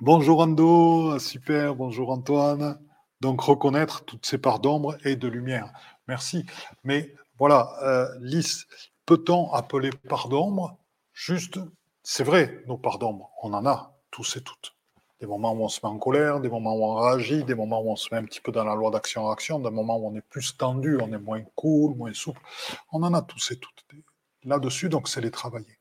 [0.00, 2.78] bonjour Ando, super, bonjour Antoine.
[3.20, 5.72] Donc, reconnaître toutes ces parts d'ombre et de lumière.
[6.08, 6.44] Merci.
[6.82, 8.66] Mais voilà, euh, Lys,
[9.06, 10.76] peut-on appeler parts d'ombre?
[11.12, 11.58] Juste,
[12.02, 14.74] c'est vrai, nos parts d'ombre, on en a tous et toutes
[15.20, 17.80] des moments où on se met en colère, des moments où on réagit, des moments
[17.80, 20.14] où on se met un petit peu dans la loi d'action-action, des moments où on
[20.14, 22.42] est plus tendu, on est moins cool, moins souple.
[22.92, 23.84] On en a tous et toutes
[24.44, 25.78] là-dessus, donc c'est les travailler.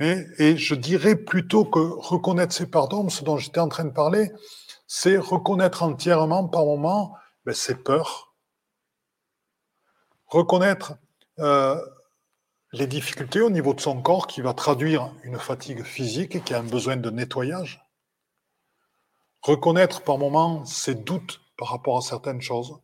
[0.00, 4.30] Et, je dirais plutôt que reconnaître ses pardons, ce dont j'étais en train de parler,
[4.86, 8.32] c'est reconnaître entièrement par moment ben, ses peurs,
[10.26, 10.94] reconnaître
[11.40, 11.76] euh,
[12.72, 16.54] les difficultés au niveau de son corps qui va traduire une fatigue physique et qui
[16.54, 17.84] a un besoin de nettoyage.
[19.42, 22.78] Reconnaître par moment ses doutes par rapport à certaines choses,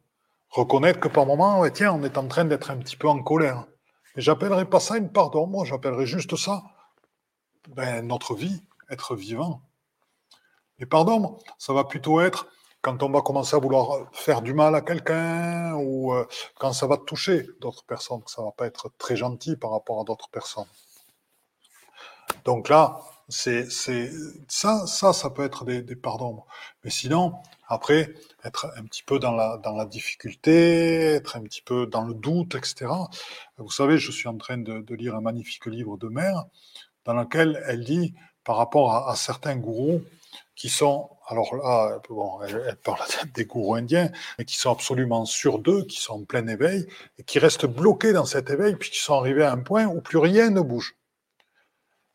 [0.49, 3.67] reconnaître que par moment, tiens, on est en train d'être un petit peu en colère.
[4.17, 6.65] Et j'appellerai pas ça une pardon, moi j'appellerai juste ça
[7.69, 9.63] ben, notre vie, être vivant.
[10.79, 12.49] Et pardon, ça va plutôt être
[12.83, 16.27] quand on va commencer à vouloir faire du mal à quelqu'un ou euh,
[16.59, 20.01] quand ça va toucher d'autres personnes, que ça va pas être très gentil par rapport
[20.01, 20.67] à d'autres personnes.
[22.45, 23.69] Donc là, c'est,
[24.49, 26.43] ça, ça, peut être des, pardons.
[26.85, 27.35] Mais sinon,
[27.69, 28.13] après,
[28.45, 32.13] être un petit peu dans la, dans la difficulté, être un petit peu dans le
[32.13, 32.87] doute, etc.
[33.57, 36.45] Vous savez, je suis en train de, de lire un magnifique livre de mère
[37.05, 38.15] dans lequel elle dit,
[38.45, 40.03] par rapport à, certains gourous,
[40.55, 43.01] qui sont, alors là, bon, elle, parle
[43.35, 46.87] des gourous indiens, mais qui sont absolument sur d'eux, qui sont en plein éveil,
[47.19, 50.01] et qui restent bloqués dans cet éveil, puis qui sont arrivés à un point où
[50.01, 50.97] plus rien ne bouge.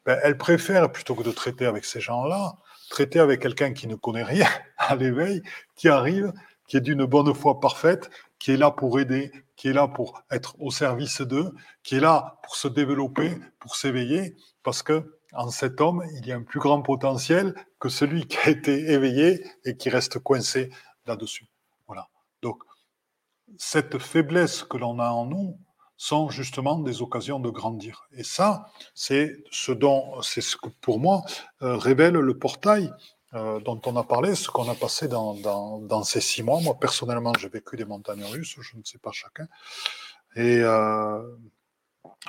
[0.05, 2.53] Ben, elle préfère, plutôt que de traiter avec ces gens-là,
[2.89, 4.47] traiter avec quelqu'un qui ne connaît rien
[4.77, 5.41] à l'éveil,
[5.75, 6.31] qui arrive,
[6.67, 10.23] qui est d'une bonne foi parfaite, qui est là pour aider, qui est là pour
[10.31, 11.51] être au service d'eux,
[11.83, 14.37] qui est là pour se développer, pour s'éveiller,
[14.69, 18.37] parce que en cet homme, il y a un plus grand potentiel que celui qui
[18.37, 20.69] a été éveillé et qui reste coincé
[21.07, 21.47] là-dessus.
[21.87, 22.07] Voilà.
[22.43, 22.61] Donc,
[23.57, 25.57] cette faiblesse que l'on a en nous
[25.97, 28.07] sont justement des occasions de grandir.
[28.11, 31.23] Et ça, c'est ce dont, c'est ce que pour moi
[31.63, 32.93] euh, révèle le portail
[33.33, 36.61] euh, dont on a parlé, ce qu'on a passé dans, ces six mois.
[36.61, 39.47] Moi, personnellement, j'ai vécu des montagnes russes, je ne sais pas chacun.
[40.35, 41.23] Et euh,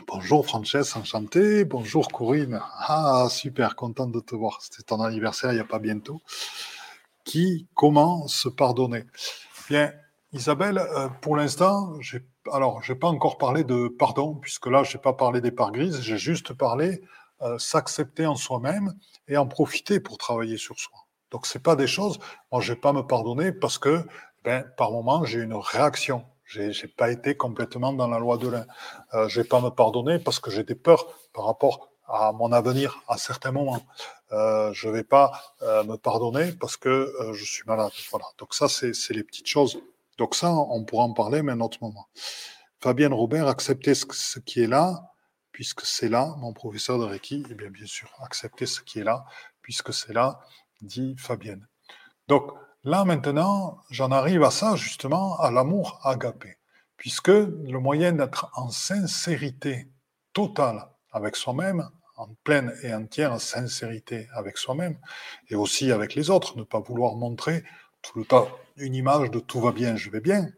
[0.06, 1.64] bonjour Frances, enchanté.
[1.64, 2.60] Bonjour Corinne.
[2.78, 4.58] Ah, super, content de te voir.
[4.60, 6.20] C'était ton anniversaire il n'y a pas bientôt.
[7.24, 9.04] Qui, comment se pardonner?
[9.68, 9.92] Bien,
[10.32, 11.94] Isabelle, euh, pour l'instant,
[12.52, 15.72] alors j'ai pas encore parlé de pardon, puisque là, je n'ai pas parlé des parts
[15.72, 17.02] grises, j'ai juste parlé
[17.42, 18.94] euh, s'accepter en soi-même
[19.28, 21.06] et en profiter pour travailler sur soi.
[21.30, 22.18] Donc, c'est pas des choses,
[22.50, 24.04] moi, je vais pas me pardonner parce que,
[24.44, 26.24] ben, par moment, j'ai une réaction.
[26.50, 28.66] J'ai n'ai pas été complètement dans la loi de l'un.
[29.14, 32.50] Euh, je vais pas me pardonner parce que j'ai des peurs par rapport à mon
[32.50, 33.86] avenir à certains moments.
[34.32, 35.30] Euh, je vais pas
[35.62, 37.92] euh, me pardonner parce que euh, je suis malade.
[38.10, 38.26] Voilà.
[38.38, 39.80] Donc ça, c'est les petites choses.
[40.18, 42.08] Donc ça, on pourra en parler, mais à un autre moment.
[42.80, 45.12] Fabienne Robert, accepter ce qui est là,
[45.52, 49.04] puisque c'est là, mon professeur de Reiki, eh bien, bien sûr, accepter ce qui est
[49.04, 49.24] là,
[49.62, 50.40] puisque c'est là,
[50.80, 51.68] dit Fabienne.
[52.26, 52.50] Donc,
[52.84, 56.58] là, maintenant, j'en arrive à ça, justement, à l'amour agapé,
[56.96, 59.88] puisque le moyen d'être en sincérité
[60.32, 64.98] totale avec soi-même, en pleine et entière sincérité avec soi-même,
[65.48, 67.64] et aussi avec les autres, ne pas vouloir montrer
[68.02, 70.48] tout le temps une image de tout va bien, je vais bien,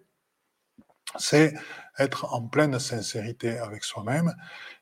[1.19, 1.55] c'est
[1.99, 4.35] être en pleine sincérité avec soi-même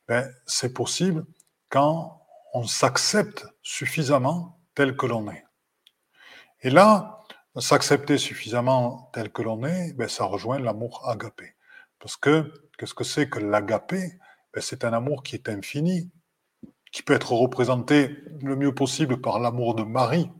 [0.08, 1.24] ben, c'est possible
[1.68, 5.44] quand on s'accepte suffisamment tel que l'on est.
[6.62, 7.19] Et là,
[7.58, 11.54] s'accepter suffisamment tel que l'on est, ben, ça rejoint l'amour agapé.
[11.98, 14.18] Parce que, qu'est-ce que c'est que l'agapé?
[14.54, 16.10] Ben, C'est un amour qui est infini,
[16.92, 20.30] qui peut être représenté le mieux possible par l'amour de Marie.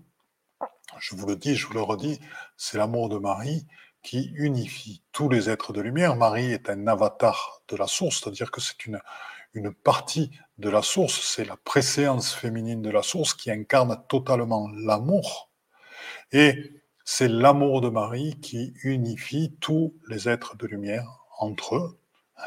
[0.99, 2.21] Je vous le dis, je vous le redis,
[2.57, 3.67] c'est l'amour de Marie
[4.03, 6.17] qui unifie tous les êtres de lumière.
[6.17, 9.01] Marie est un avatar de la source, c'est-à-dire que c'est une,
[9.53, 14.69] une partie de la source, c'est la préséance féminine de la source qui incarne totalement
[14.75, 15.51] l'amour.
[16.33, 16.80] Et
[17.13, 21.99] c'est l'amour de Marie qui unifie tous les êtres de lumière entre eux.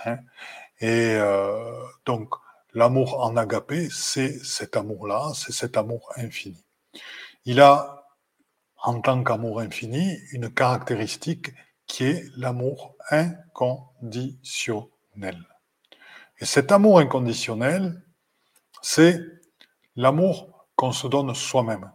[0.06, 0.20] Hein.
[0.80, 2.34] Et euh, donc,
[2.74, 6.64] l'amour en agapé, c'est cet amour-là, c'est cet amour infini.
[7.44, 8.06] Il a,
[8.82, 11.52] en tant qu'amour infini, une caractéristique
[11.86, 15.44] qui est l'amour inconditionnel.
[16.40, 18.02] Et cet amour inconditionnel,
[18.82, 19.20] c'est
[19.98, 21.92] l'amour qu'on se donne soi-même.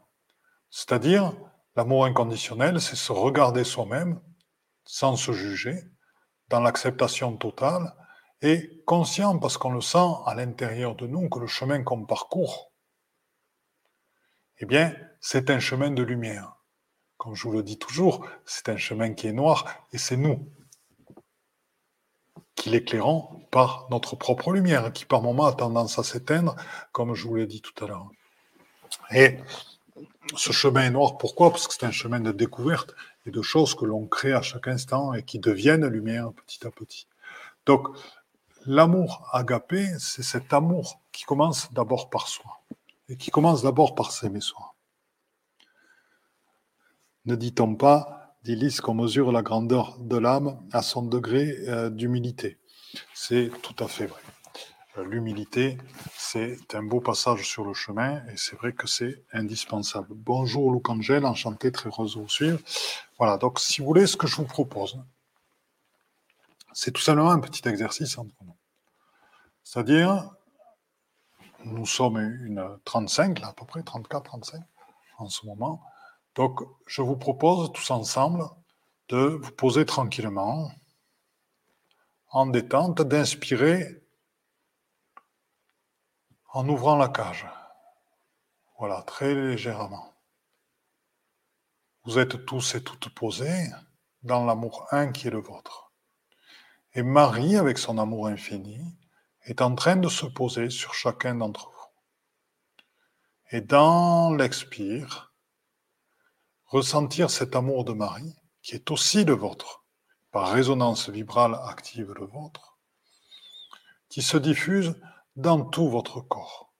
[0.68, 1.32] C'est-à-dire,
[1.78, 4.20] l'amour inconditionnel, c'est se regarder soi-même
[4.82, 5.76] sans se juger,
[6.48, 7.94] dans l'acceptation totale
[8.42, 12.72] et conscient, parce qu'on le sent à l'intérieur de nous, que le chemin qu'on parcourt,
[14.58, 16.56] eh bien, c'est un chemin de lumière.
[17.16, 20.50] Comme je vous le dis toujours, c'est un chemin qui est noir et c'est nous
[22.56, 26.56] qui l'éclairons par notre propre lumière, qui par moment a tendance à s'éteindre,
[26.90, 28.10] comme je vous l'ai dit tout à l'heure.
[29.12, 29.38] Et
[30.36, 31.50] ce chemin est noir, pourquoi?
[31.50, 32.94] Parce que c'est un chemin de découverte
[33.26, 36.70] et de choses que l'on crée à chaque instant et qui deviennent lumière petit à
[36.70, 37.06] petit.
[37.66, 37.88] Donc,
[38.66, 42.60] l'amour agapé, c'est cet amour qui commence d'abord par soi
[43.08, 44.74] et qui commence d'abord par s'aimer soi.
[47.24, 52.58] Ne dit-on pas dit qu'on mesure la grandeur de l'âme à son degré euh, d'humilité?
[53.12, 54.20] C'est tout à fait vrai.
[55.04, 55.78] L'humilité,
[56.16, 60.08] c'est un beau passage sur le chemin et c'est vrai que c'est indispensable.
[60.10, 62.58] Bonjour Luc Angel, enchanté, très heureuse de vous suivre.
[63.18, 64.98] Voilà, donc si vous voulez, ce que je vous propose,
[66.72, 68.56] c'est tout simplement un petit exercice entre nous.
[69.62, 70.30] C'est-à-dire,
[71.64, 74.62] nous sommes une 35, là, à peu près, 34, 35
[75.18, 75.82] en ce moment.
[76.34, 78.44] Donc, je vous propose tous ensemble
[79.08, 80.70] de vous poser tranquillement,
[82.30, 84.02] en détente, d'inspirer
[86.58, 87.46] en ouvrant la cage.
[88.80, 90.12] Voilà, très légèrement.
[92.02, 93.70] Vous êtes tous et toutes posés
[94.24, 95.92] dans l'amour un qui est le vôtre.
[96.94, 98.98] Et Marie, avec son amour infini,
[99.42, 102.82] est en train de se poser sur chacun d'entre vous.
[103.52, 105.32] Et dans l'expire,
[106.64, 109.84] ressentir cet amour de Marie, qui est aussi le vôtre,
[110.32, 112.80] par résonance vibrale active le vôtre,
[114.08, 114.96] qui se diffuse
[115.38, 116.74] dans tout votre corps,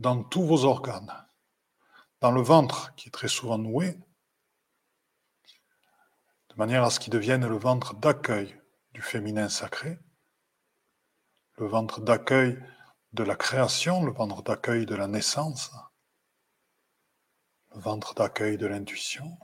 [0.00, 1.28] dans tous vos organes,
[2.20, 3.96] dans le ventre qui est très souvent noué,
[6.48, 8.60] de manière à ce qu'il devienne le ventre d'accueil
[8.92, 10.00] du féminin sacré,
[11.58, 12.60] le ventre d'accueil
[13.12, 15.70] de la création, le ventre d'accueil de la naissance,
[17.72, 19.38] le ventre d'accueil de l'intuition,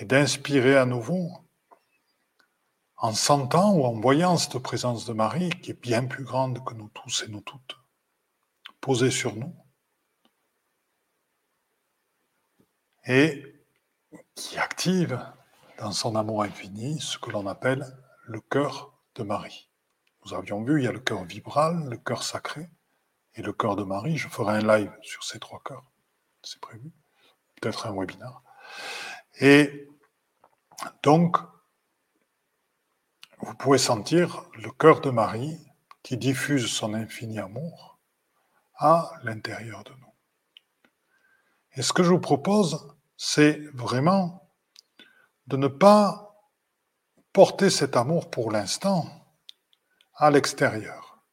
[0.00, 1.48] et d'inspirer à nouveau
[3.02, 6.72] en sentant ou en voyant cette présence de Marie qui est bien plus grande que
[6.72, 7.76] nous tous et nous toutes,
[8.80, 9.52] posée sur nous,
[13.04, 13.42] et
[14.36, 15.20] qui active
[15.78, 17.84] dans son amour infini ce que l'on appelle
[18.24, 19.68] le cœur de Marie.
[20.24, 22.70] Nous avions vu, il y a le cœur vibral, le cœur sacré
[23.34, 24.16] et le cœur de Marie.
[24.16, 25.90] Je ferai un live sur ces trois cœurs,
[26.44, 26.92] c'est prévu,
[27.60, 28.42] peut-être un webinaire.
[29.40, 29.88] Et
[31.02, 31.38] donc,
[33.42, 35.58] vous pouvez sentir le cœur de Marie
[36.02, 37.98] qui diffuse son infini amour
[38.76, 40.14] à l'intérieur de nous.
[41.74, 44.52] Et ce que je vous propose, c'est vraiment
[45.48, 46.36] de ne pas
[47.32, 49.06] porter cet amour pour l'instant
[50.14, 51.24] à l'extérieur.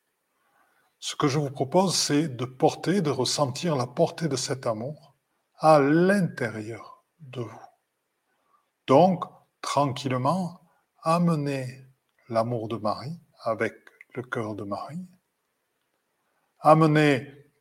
[1.00, 5.15] Ce que je vous propose, c'est de porter, de ressentir la portée de cet amour
[5.60, 7.62] à l'intérieur de vous.
[8.88, 9.24] Donc,
[9.62, 10.62] tranquillement,
[11.04, 11.88] amenez
[12.30, 13.74] l'amour de Marie avec
[14.13, 15.08] le cœur de Marie.
[16.60, 17.52] Amenez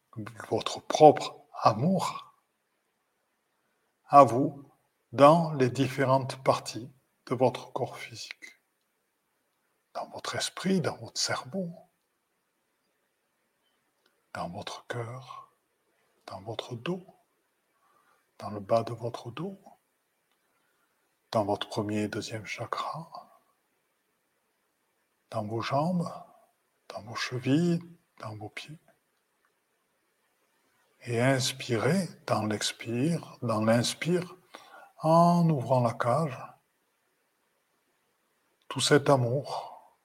[0.50, 2.34] votre propre amour
[4.06, 4.70] à vous
[5.12, 6.92] dans les différentes parties
[7.26, 8.60] de votre corps physique,
[9.94, 11.70] dans votre esprit, dans votre cerveau,
[14.34, 15.54] dans votre cœur,
[16.26, 17.06] dans votre dos,
[18.38, 19.60] dans le bas de votre dos,
[21.30, 23.27] dans votre premier et deuxième chakra,
[25.30, 26.08] dans vos jambes,
[26.88, 27.80] dans vos chevilles,
[28.20, 28.78] dans vos pieds.
[31.02, 34.36] Et inspirez dans l'expire, dans l'inspire,
[34.98, 36.36] en ouvrant la cage,
[38.68, 39.96] tout cet amour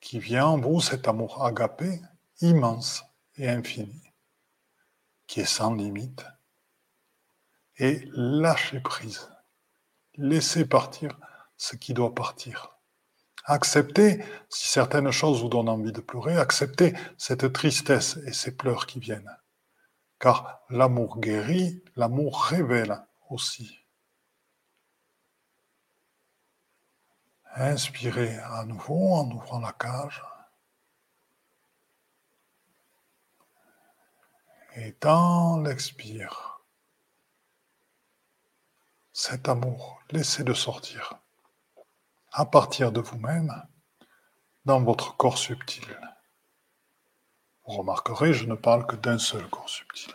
[0.00, 2.00] qui vient en vous, cet amour agapé,
[2.40, 3.04] immense
[3.36, 4.12] et infini,
[5.26, 6.24] qui est sans limite,
[7.78, 9.30] et lâchez prise.
[10.14, 11.18] Laissez partir
[11.56, 12.75] ce qui doit partir.
[13.48, 18.86] Acceptez, si certaines choses vous donnent envie de pleurer, acceptez cette tristesse et ces pleurs
[18.86, 19.36] qui viennent.
[20.18, 23.78] Car l'amour guérit, l'amour révèle aussi.
[27.54, 30.24] Inspirez à nouveau en ouvrant la cage.
[34.74, 36.64] Et dans l'expire,
[39.12, 41.22] cet amour, laissez-le sortir
[42.38, 43.50] à partir de vous-même
[44.66, 45.98] dans votre corps subtil.
[47.66, 50.14] Vous remarquerez, je ne parle que d'un seul corps subtil.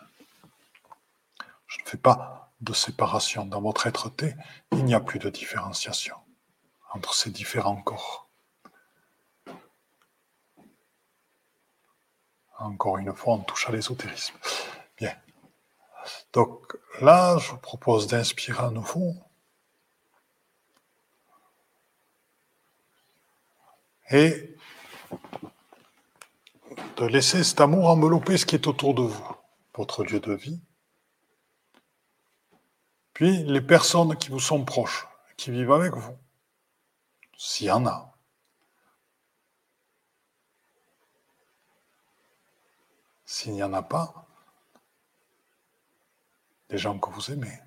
[1.66, 3.44] Je ne fais pas de séparation.
[3.46, 4.36] Dans votre être-té,
[4.72, 6.16] il n'y a plus de différenciation
[6.94, 8.30] entre ces différents corps.
[12.60, 14.36] Encore une fois, on touche à l'ésotérisme.
[14.96, 15.16] Bien.
[16.34, 19.16] Donc là, je vous propose d'inspirer à nouveau.
[24.12, 24.56] Et
[26.98, 29.36] de laisser cet amour envelopper ce qui est autour de vous,
[29.74, 30.62] votre lieu de vie,
[33.14, 36.18] puis les personnes qui vous sont proches, qui vivent avec vous,
[37.38, 38.18] s'il y en a.
[43.26, 44.28] S'il n'y en a pas,
[46.70, 47.60] des gens que vous aimez.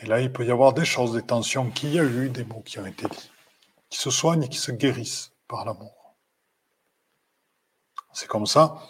[0.00, 2.44] Et là, il peut y avoir des choses, des tensions qu'il y a eu, des
[2.44, 3.30] mots qui ont été dits,
[3.90, 6.14] qui se soignent et qui se guérissent par l'amour.
[8.12, 8.82] C'est comme ça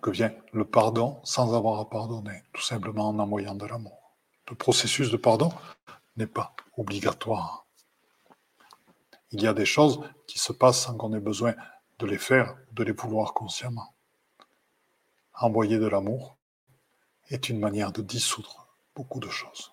[0.00, 4.14] que vient le pardon sans avoir à pardonner, tout simplement en envoyant de l'amour.
[4.48, 5.52] Le processus de pardon
[6.16, 7.66] n'est pas obligatoire.
[9.30, 11.54] Il y a des choses qui se passent sans qu'on ait besoin
[11.98, 13.94] de les faire, de les vouloir consciemment.
[15.34, 16.36] Envoyer de l'amour
[17.28, 19.72] est une manière de dissoudre beaucoup de choses.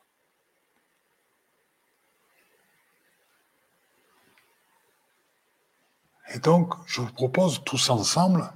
[6.34, 8.52] Et donc, je vous propose tous ensemble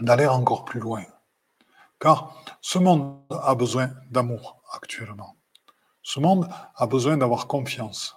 [0.00, 1.04] d'aller encore plus loin.
[1.98, 5.36] Car ce monde a besoin d'amour actuellement.
[6.02, 8.16] Ce monde a besoin d'avoir confiance.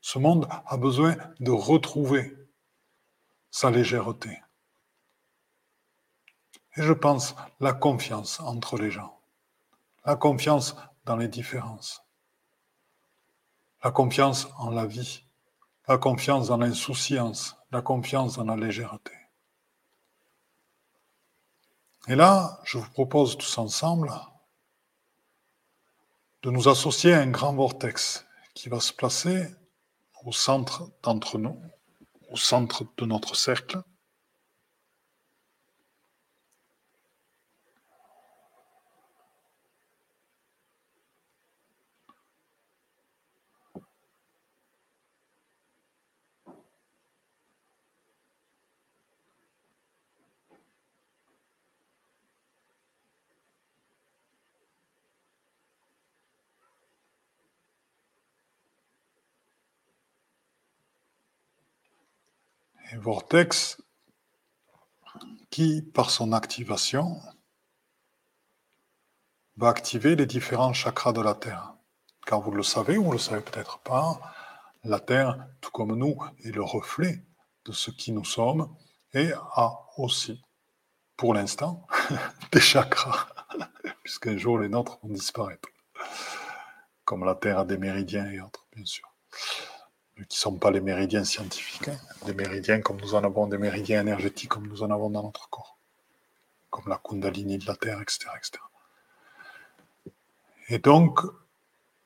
[0.00, 2.36] Ce monde a besoin de retrouver
[3.50, 4.42] sa légèreté.
[6.76, 9.20] Et je pense la confiance entre les gens,
[10.04, 10.74] la confiance
[11.04, 12.02] dans les différences,
[13.84, 15.24] la confiance en la vie,
[15.88, 19.12] la confiance dans l'insouciance, la confiance dans la légèreté.
[22.08, 24.12] Et là, je vous propose tous ensemble
[26.42, 29.46] de nous associer à un grand vortex qui va se placer
[30.24, 31.60] au centre d'entre nous,
[32.30, 33.82] au centre de notre cercle.
[62.92, 63.80] Et vortex
[65.50, 67.20] qui, par son activation,
[69.56, 71.74] va activer les différents chakras de la Terre.
[72.26, 74.20] Car vous le savez ou vous ne le savez peut-être pas,
[74.84, 77.24] la Terre, tout comme nous, est le reflet
[77.64, 78.74] de ce qui nous sommes
[79.14, 80.42] et a aussi,
[81.16, 81.86] pour l'instant,
[82.52, 83.26] des chakras,
[84.02, 85.68] puisqu'un jour les nôtres vont disparaître.
[87.04, 89.08] Comme la Terre a des méridiens et autres, bien sûr.
[90.28, 91.88] Qui ne sont pas les méridiens scientifiques.
[91.88, 91.98] Hein.
[92.26, 95.48] Des méridiens comme nous en avons, des méridiens énergétiques comme nous en avons dans notre
[95.48, 95.76] corps.
[96.70, 98.28] Comme la Kundalini de la Terre, etc.
[98.36, 98.62] etc.
[100.68, 101.20] Et donc,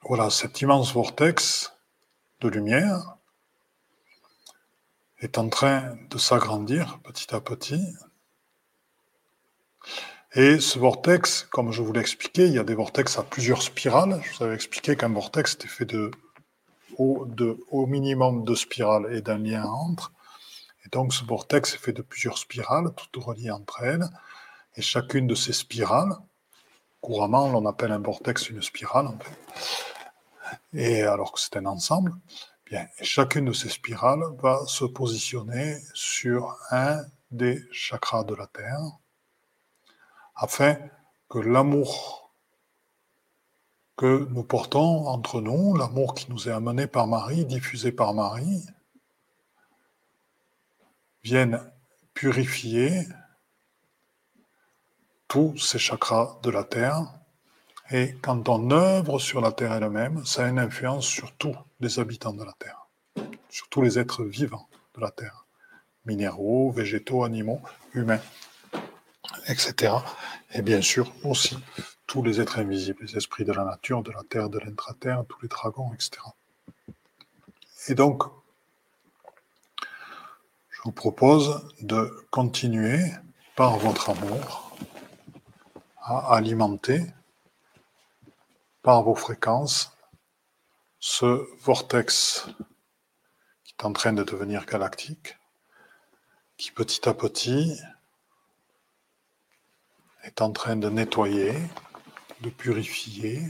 [0.03, 1.73] voilà, cet immense vortex
[2.41, 3.17] de lumière
[5.19, 7.85] est en train de s'agrandir petit à petit.
[10.35, 13.63] Et ce vortex, comme je vous l'ai expliqué, il y a des vortex à plusieurs
[13.63, 14.21] spirales.
[14.23, 16.11] Je vous avais expliqué qu'un vortex était fait de
[16.99, 20.13] au, de, au minimum de spirales et d'un lien entre.
[20.85, 24.09] Et donc ce vortex est fait de plusieurs spirales, toutes reliées entre elles.
[24.77, 26.13] Et chacune de ces spirales,
[27.01, 29.19] couramment on appelle un vortex une spirale en.
[30.73, 32.13] Et alors que c'est un ensemble,
[32.67, 38.81] Bien, chacune de ces spirales va se positionner sur un des chakras de la Terre
[40.35, 40.77] afin
[41.31, 42.26] que l'amour
[43.97, 48.67] que nous portons entre nous, l'amour qui nous est amené par Marie, diffusé par Marie,
[51.25, 51.61] vienne
[52.13, 53.07] purifier
[55.29, 57.07] tous ces chakras de la Terre.
[57.91, 61.99] Et quand on œuvre sur la Terre elle-même, ça a une influence sur tous les
[61.99, 62.89] habitants de la Terre,
[63.49, 65.47] sur tous les êtres vivants de la Terre,
[66.05, 67.61] minéraux, végétaux, animaux,
[67.95, 68.21] humains,
[69.49, 69.95] etc.
[70.53, 71.57] Et bien sûr aussi
[72.07, 75.41] tous les êtres invisibles, les esprits de la nature, de la terre, de l'intraterre, tous
[75.43, 76.23] les dragons, etc.
[77.89, 78.23] Et donc,
[80.71, 83.01] je vous propose de continuer
[83.57, 84.77] par votre amour
[86.03, 87.05] à alimenter
[88.83, 89.97] par vos fréquences
[91.01, 92.47] ce vortex
[93.65, 95.37] qui est en train de devenir galactique,
[96.57, 97.81] qui petit à petit
[100.23, 101.53] est en train de nettoyer,
[102.41, 103.43] de purifier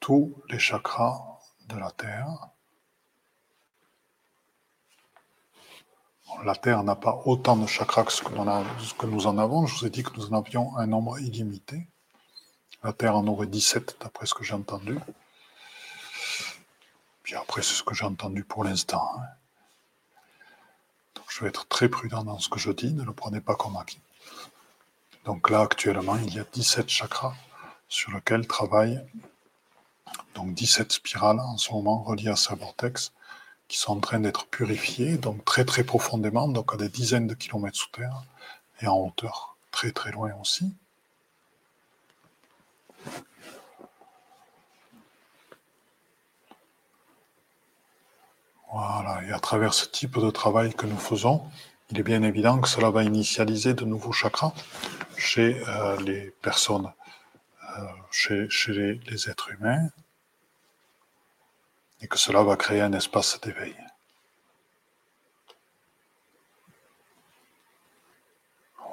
[0.00, 2.48] tous les chakras de la Terre.
[6.44, 9.66] La Terre n'a pas autant de chakras que ce que, nous en avons.
[9.66, 11.88] Je vous ai dit que nous en avions un nombre illimité.
[12.82, 14.98] La Terre en aurait 17 d'après ce que j'ai entendu.
[17.22, 19.10] Puis après, c'est ce que j'ai entendu pour l'instant.
[19.16, 19.26] Hein.
[21.14, 23.54] Donc je vais être très prudent dans ce que je dis, ne le prenez pas
[23.54, 24.00] comme acquis.
[25.24, 27.34] Donc là, actuellement, il y a 17 chakras
[27.94, 29.00] sur lesquels travaillent
[30.34, 33.12] donc 17 spirales en ce moment reliées à ce vortex
[33.68, 37.34] qui sont en train d'être purifiées, donc très très profondément, donc à des dizaines de
[37.34, 38.24] kilomètres sous terre
[38.80, 40.74] et en hauteur, très très loin aussi.
[48.72, 51.44] Voilà, et à travers ce type de travail que nous faisons,
[51.92, 54.52] il est bien évident que cela va initialiser de nouveaux chakras
[55.16, 56.92] chez euh, les personnes,
[57.78, 59.88] euh, chez, les, êtres humains,
[62.00, 63.74] et que cela va créer un espace d'éveil.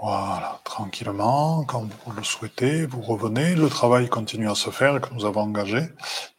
[0.02, 5.14] Voilà, tranquillement, quand vous le souhaitez, vous revenez, le travail continue à se faire que
[5.14, 5.90] nous avons engagé.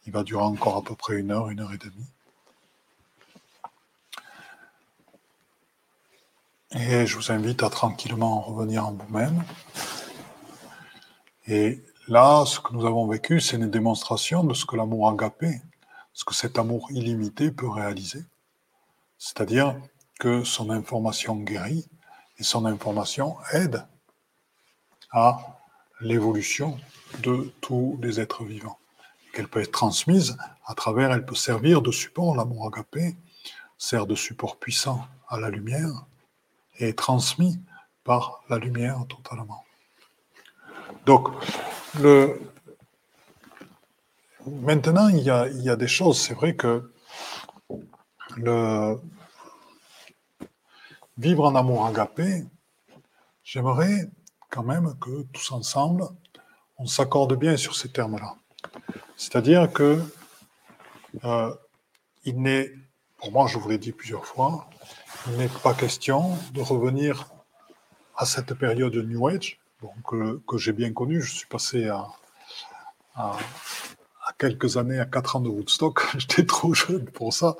[0.05, 2.07] Il va durer encore à peu près une heure, une heure et demie.
[6.71, 9.43] Et je vous invite à tranquillement revenir en vous-même.
[12.07, 15.61] Là, ce que nous avons vécu, c'est une démonstration de ce que l'amour agapé,
[16.13, 18.23] ce que cet amour illimité peut réaliser.
[19.17, 19.75] C'est-à-dire
[20.19, 21.87] que son information guérit
[22.37, 23.85] et son information aide
[25.11, 25.39] à
[26.01, 26.77] l'évolution
[27.21, 28.77] de tous les êtres vivants.
[29.33, 33.15] Qu'elle peut être transmise à travers, elle peut servir de support, l'amour agapé
[33.77, 36.05] sert de support puissant à la lumière,
[36.77, 37.59] est transmis
[38.03, 39.63] par la lumière totalement.
[41.05, 41.29] Donc,
[41.99, 42.39] le...
[44.45, 46.91] maintenant, il y, a, il y a des choses, c'est vrai que
[48.37, 48.99] le
[51.17, 52.43] vivre en amour agapé,
[53.43, 54.09] j'aimerais
[54.49, 56.03] quand même que tous ensemble,
[56.77, 58.35] on s'accorde bien sur ces termes-là.
[59.17, 60.01] C'est-à-dire que
[61.23, 61.53] euh,
[62.23, 62.71] il n'est,
[63.17, 64.69] pour moi, je vous l'ai dit plusieurs fois,
[65.27, 67.29] il n'est pas question de revenir
[68.15, 69.59] à cette période New Age,
[70.05, 71.21] que, j'ai bien connue.
[71.21, 73.37] Je suis passé à,
[74.37, 76.05] quelques années, à quatre ans de Woodstock.
[76.17, 77.55] J'étais trop jeune pour ça,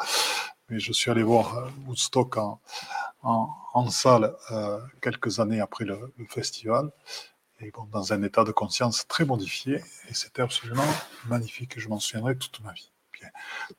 [0.70, 5.98] mais je suis allé voir Woodstock en, salle euh, quelques années après le,
[6.30, 6.90] festival,
[7.60, 9.76] et bon, dans un état de conscience très modifié,
[10.10, 10.84] et c'était absolument
[11.28, 12.90] magnifique, je m'en souviendrai toute ma vie.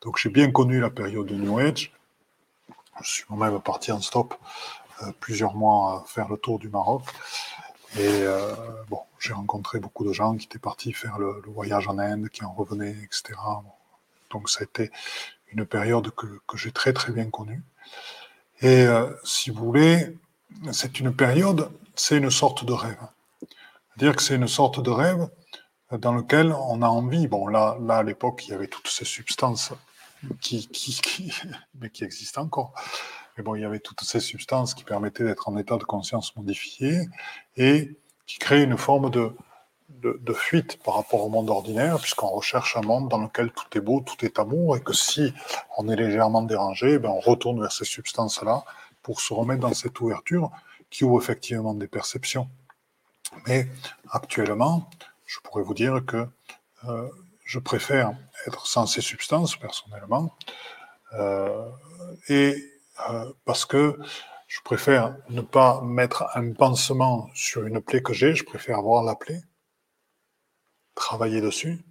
[0.01, 1.93] Donc j'ai bien connu la période de New Age,
[3.03, 4.35] je suis moi-même parti en stop
[5.03, 7.03] euh, plusieurs mois faire le tour du Maroc,
[7.97, 8.55] et euh,
[8.89, 12.45] bon, j'ai rencontré beaucoup de gens qui étaient partis faire le, voyage en Inde, qui
[12.45, 13.39] en revenaient, etc.
[14.31, 14.91] Donc ça a été
[15.53, 17.63] une période que, que j'ai très très bien connue.
[18.61, 20.17] Et euh, si vous voulez,
[20.73, 23.07] c'est une période, c'est une sorte de rêve.
[23.41, 25.29] C'est-à-dire que c'est une sorte de rêve
[25.93, 27.29] dans lequel on a envie.
[27.29, 29.73] Bon, là, là à l'époque, il y avait toutes ces substances
[30.41, 31.33] qui, qui, qui,
[31.81, 32.73] mais qui existent encore.
[33.37, 36.37] Mais bon, il y avait toutes ces substances qui permettaient d'être en état de conscience
[36.37, 37.09] modifié
[37.57, 39.35] et qui créaient une forme de,
[39.89, 43.80] de, fuite par rapport au monde ordinaire, puisqu'on recherche un monde dans lequel tout est
[43.80, 45.32] beau, tout est amour, et que si
[45.76, 48.64] on est légèrement dérangé, ben on retourne vers ces substances-là
[49.03, 50.51] pour se remettre dans cette ouverture
[50.91, 52.49] qui ouvre effectivement des perceptions.
[53.47, 53.66] Mais
[54.11, 54.89] actuellement,
[55.26, 56.26] je pourrais vous dire que
[56.89, 57.09] euh,
[57.45, 58.12] je préfère
[58.47, 60.35] être sans ces substances personnellement,
[61.14, 61.68] euh,
[62.28, 62.57] et
[63.11, 63.99] euh, parce que
[64.47, 69.03] je préfère ne pas mettre un pansement sur une plaie que j'ai, je préfère avoir
[69.03, 69.43] la plaie
[70.95, 71.85] travailler dessus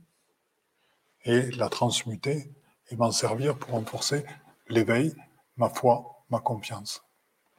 [1.25, 2.51] et la transmuter
[2.89, 4.25] et m'en servir pour renforcer
[4.67, 5.15] l'éveil,
[5.57, 7.03] ma foi, ma confiance.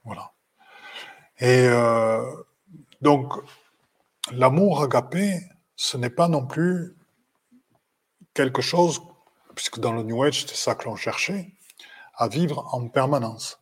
[0.05, 0.33] Voilà.
[1.39, 2.23] Et euh,
[3.01, 3.33] donc,
[4.33, 5.41] l'amour agapé,
[5.77, 6.97] ce n'est pas non plus
[8.35, 9.03] quelque chose,
[9.55, 11.54] puisque dans le New Age, c'est ça que l'on cherchait,
[12.17, 13.61] à vivre en permanence.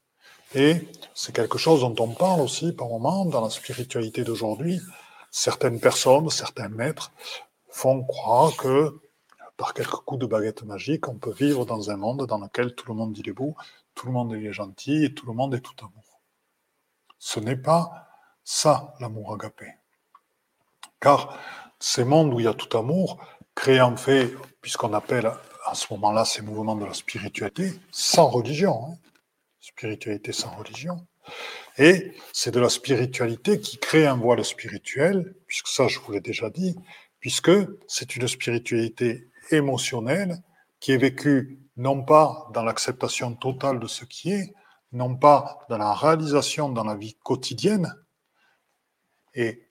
[0.54, 4.80] Et c'est quelque chose dont on parle aussi par moment dans la spiritualité d'aujourd'hui.
[5.30, 7.12] Certaines personnes, certains maîtres
[7.70, 9.00] font croire que
[9.56, 12.88] par quelques coups de baguette magique, on peut vivre dans un monde dans lequel tout
[12.88, 13.34] le monde dit les
[13.94, 16.20] tout le monde est gentil et tout le monde est tout amour.
[17.18, 18.08] Ce n'est pas
[18.44, 19.66] ça l'amour agapé.
[21.00, 21.38] Car
[21.78, 23.18] ces mondes où il y a tout amour
[23.54, 25.32] créent en fait, puisqu'on appelle
[25.64, 28.86] à ce moment-là ces mouvements de la spiritualité, sans religion.
[28.86, 28.98] Hein.
[29.60, 31.06] Spiritualité sans religion.
[31.78, 36.20] Et c'est de la spiritualité qui crée un voile spirituel, puisque ça je vous l'ai
[36.20, 36.76] déjà dit,
[37.20, 37.52] puisque
[37.86, 40.42] c'est une spiritualité émotionnelle
[40.80, 44.54] qui est vécue non pas dans l'acceptation totale de ce qui est,
[44.90, 47.94] non pas dans la réalisation dans la vie quotidienne,
[49.34, 49.66] et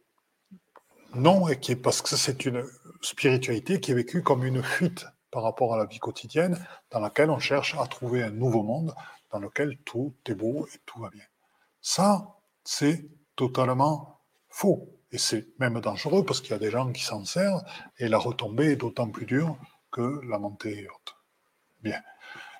[1.13, 2.65] non, et qui est parce que c'est une
[3.01, 7.29] spiritualité qui est vécue comme une fuite par rapport à la vie quotidienne, dans laquelle
[7.29, 8.93] on cherche à trouver un nouveau monde,
[9.31, 11.23] dans lequel tout est beau et tout va bien.
[11.81, 14.19] Ça, c'est totalement
[14.49, 14.89] faux.
[15.11, 17.63] Et c'est même dangereux parce qu'il y a des gens qui s'en servent
[17.97, 19.57] et la retombée est d'autant plus dure
[19.91, 21.15] que la montée est haute.
[21.81, 22.01] Bien.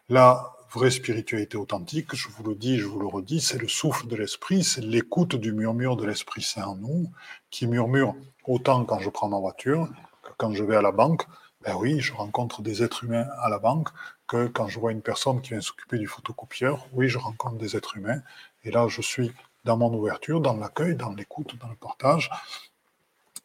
[0.09, 4.07] La vraie spiritualité authentique, je vous le dis, je vous le redis, c'est le souffle
[4.07, 7.09] de l'esprit, c'est l'écoute du murmure de l'Esprit Saint en nous,
[7.49, 8.15] qui murmure
[8.45, 9.89] autant quand je prends ma voiture
[10.23, 11.23] que quand je vais à la banque.
[11.63, 13.89] Ben oui, je rencontre des êtres humains à la banque,
[14.27, 17.75] que quand je vois une personne qui vient s'occuper du photocopieur, oui, je rencontre des
[17.75, 18.21] êtres humains.
[18.63, 19.31] Et là, je suis
[19.63, 22.31] dans mon ouverture, dans l'accueil, dans l'écoute, dans le partage.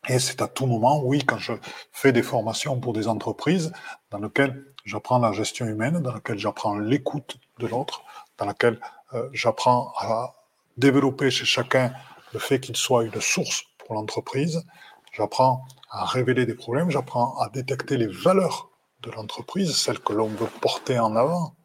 [0.09, 1.53] Et c'est à tout moment, oui, quand je
[1.93, 3.73] fais des formations pour des entreprises,
[4.11, 8.03] dans lesquelles j'apprends la gestion humaine, dans lesquelles j'apprends l'écoute de l'autre,
[8.39, 8.81] dans lesquelles
[9.13, 10.33] euh, j'apprends à
[10.79, 11.93] développer chez chacun
[12.33, 14.65] le fait qu'il soit une source pour l'entreprise,
[15.13, 18.71] j'apprends à révéler des problèmes, j'apprends à détecter les valeurs
[19.01, 21.57] de l'entreprise, celles que l'on veut porter en avant.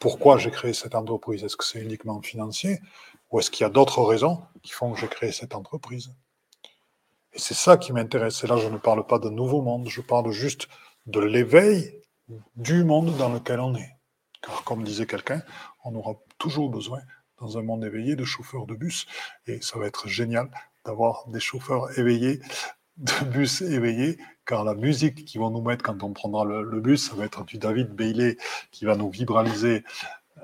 [0.00, 1.44] Pourquoi j'ai créé cette entreprise?
[1.44, 2.80] Est-ce que c'est uniquement financier?
[3.30, 6.12] Ou est-ce qu'il y a d'autres raisons qui font que j'ai créé cette entreprise?
[7.32, 8.42] Et c'est ça qui m'intéresse.
[8.42, 10.66] Et là, je ne parle pas de nouveau monde, je parle juste
[11.06, 12.02] de l'éveil
[12.56, 13.96] du monde dans lequel on est.
[14.42, 15.42] Car comme disait quelqu'un,
[15.84, 17.00] on aura toujours besoin,
[17.38, 19.06] dans un monde éveillé, de chauffeurs de bus.
[19.46, 20.50] Et ça va être génial
[20.84, 22.40] d'avoir des chauffeurs éveillés,
[23.00, 27.08] de bus éveillés, car la musique qu'ils vont nous mettre quand on prendra le, bus,
[27.08, 28.36] ça va être du David Bailey
[28.70, 29.84] qui va nous vibraliser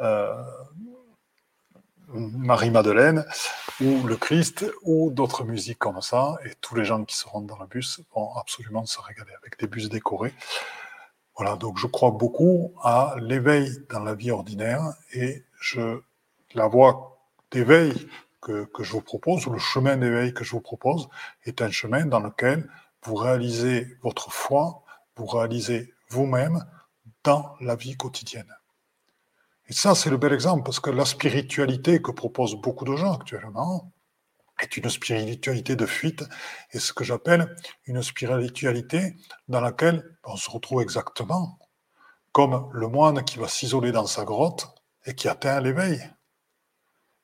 [0.00, 0.42] euh,
[2.08, 3.26] Marie-Madeleine
[3.80, 6.36] ou le Christ ou d'autres musiques comme ça.
[6.44, 9.58] Et tous les gens qui se rendent dans le bus vont absolument se régaler avec
[9.58, 10.34] des bus décorés.
[11.36, 16.00] Voilà, donc je crois beaucoup à l'éveil dans la vie ordinaire et je,
[16.54, 17.18] la voie
[17.50, 17.92] d'éveil
[18.40, 21.08] que, je vous propose, ou le chemin d'éveil que je vous propose,
[21.44, 22.68] est un chemin dans lequel
[23.02, 24.84] vous réalisez votre foi,
[25.16, 26.64] vous réalisez vous-même
[27.24, 28.52] dans la vie quotidienne.
[29.68, 33.14] Et ça, c'est le bel exemple, parce que la spiritualité que proposent beaucoup de gens
[33.14, 33.92] actuellement
[34.60, 36.24] est une spiritualité de fuite,
[36.72, 37.54] et ce que j'appelle
[37.86, 39.16] une spiritualité
[39.48, 41.58] dans laquelle on se retrouve exactement
[42.32, 44.68] comme le moine qui va s'isoler dans sa grotte
[45.06, 46.06] et qui atteint l'éveil.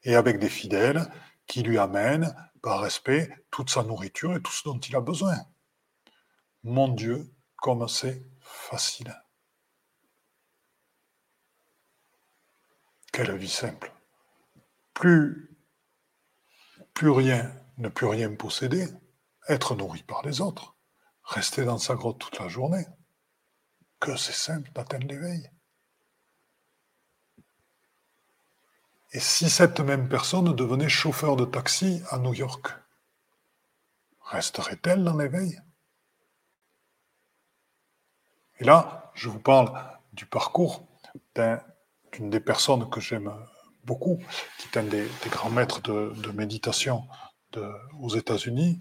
[0.05, 1.07] Et avec des fidèles
[1.47, 5.37] qui lui amènent, par respect, toute sa nourriture et tout ce dont il a besoin.
[6.63, 9.15] Mon Dieu, comme c'est facile.
[13.13, 13.93] Quelle vie simple.
[14.95, 15.57] Plus,
[16.95, 18.87] plus rien, ne plus rien posséder,
[19.49, 20.77] être nourri par les autres,
[21.25, 22.87] rester dans sa grotte toute la journée.
[24.01, 25.52] Que c'est simple d'atteindre l'éveil.
[29.13, 32.69] Et si cette même personne devenait chauffeur de taxi à New York,
[34.23, 35.61] resterait-elle dans l'éveil?
[38.59, 39.73] Et là, je vous parle
[40.13, 40.87] du parcours
[41.35, 43.33] d'une des personnes que j'aime
[43.85, 44.19] beaucoup,
[44.59, 47.07] qui est un des, grands maîtres de, méditation
[48.01, 48.81] aux États-Unis,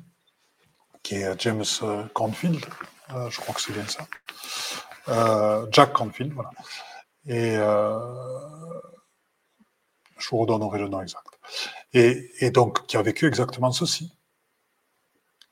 [1.04, 1.66] qui est James
[2.14, 2.64] Cornfield,
[3.10, 4.08] euh, je crois que c'est bien ça,
[5.10, 6.52] euh, Jack Cornfield, voilà.
[7.28, 8.82] Euh,
[10.22, 11.39] je vous redonnerai le nom exact.
[11.93, 14.13] Et, donc, qui a vécu exactement ceci.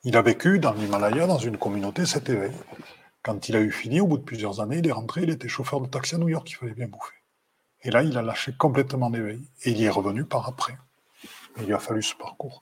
[0.04, 2.54] Il a vécu dans l'Himalaya, dans une communauté, cet éveil.
[3.22, 5.50] Quand il a eu fini, au bout de plusieurs années, il est rentré, il était
[5.50, 7.16] chauffeur de taxi à New York, il fallait bien bouffer.
[7.82, 9.42] Et là, il a lâché complètement l'éveil.
[9.64, 10.78] Et il y est revenu par après.
[11.58, 12.62] Il lui a fallu ce parcours.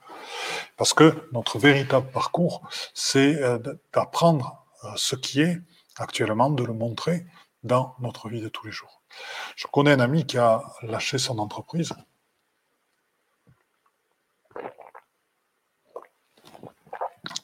[0.76, 3.58] Parce que notre véritable parcours, c'est euh,
[3.92, 5.60] d'apprendre euh, ce qui est
[5.96, 7.26] actuellement, de le montrer
[7.64, 8.97] dans notre vie de tous les jours.
[9.56, 11.92] Je connais un ami qui a lâché son entreprise.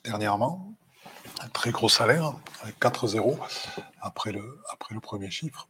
[0.05, 0.75] Dernièrement,
[1.41, 3.39] un très gros salaire, avec 4 zéros
[4.01, 4.61] après le,
[5.01, 5.67] premier chiffre.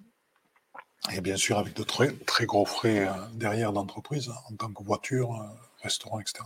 [1.13, 5.35] Et bien sûr, avec de très, gros frais euh, derrière d'entreprise, en tant que voiture,
[5.35, 5.47] euh,
[5.83, 6.45] restaurant, etc.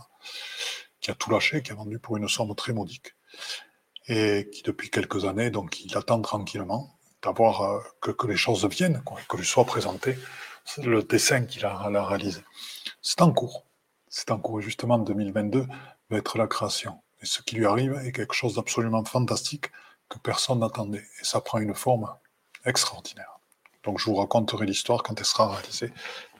[1.01, 3.15] Qui a tout lâché, qui a vendu pour une somme très modique.
[4.07, 9.03] Et qui, depuis quelques années, donc, il attend tranquillement d'avoir euh, que, les choses viennent,
[9.27, 10.17] que lui soit présenté
[10.77, 12.41] le dessin qu'il a, réalisé.
[13.01, 13.65] C'est en cours.
[14.07, 14.59] C'est en cours.
[14.59, 15.65] Et justement, 2022
[16.09, 17.01] va être la création.
[17.21, 19.71] Et ce qui lui arrive est quelque chose d'absolument fantastique
[20.09, 21.05] que personne n'attendait.
[21.21, 22.13] Et ça prend une forme
[22.65, 23.39] extraordinaire.
[23.83, 25.93] Donc je vous raconterai l'histoire quand elle sera réalisée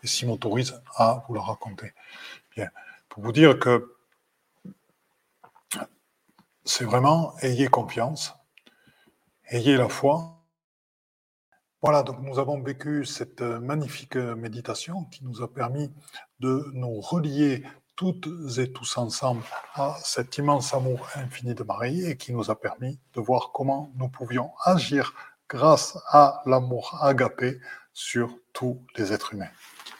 [0.03, 1.93] et s'il m'autorise à vous la raconter.
[2.55, 2.69] Bien.
[3.07, 3.95] Pour vous dire que
[6.65, 8.35] c'est vraiment ayez confiance,
[9.49, 10.38] ayez la foi,
[11.81, 15.89] voilà, donc nous avons vécu cette euh, magnifique euh, méditation qui nous a permis
[16.41, 17.63] de nous relier
[17.95, 18.27] toutes
[18.57, 19.43] et tous ensemble
[19.75, 23.91] à cet immense amour infini de Marie et qui nous a permis de voir comment
[23.95, 25.13] nous pouvions agir
[25.47, 27.61] grâce à l'amour agapé
[27.93, 29.51] sur tous les êtres humains.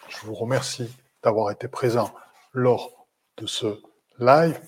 [0.10, 2.14] Je vous remercie d'avoir été présent
[2.52, 3.08] lors
[3.38, 3.82] de ce
[4.20, 4.60] live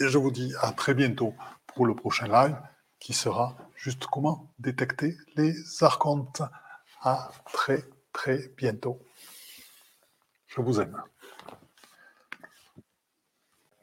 [0.00, 1.34] et je vous dis à très bientôt
[1.66, 2.56] pour le prochain live
[3.00, 6.42] qui sera juste comment détecter les archontes.
[7.02, 9.00] À très très bientôt.
[10.46, 11.02] Je vous aime.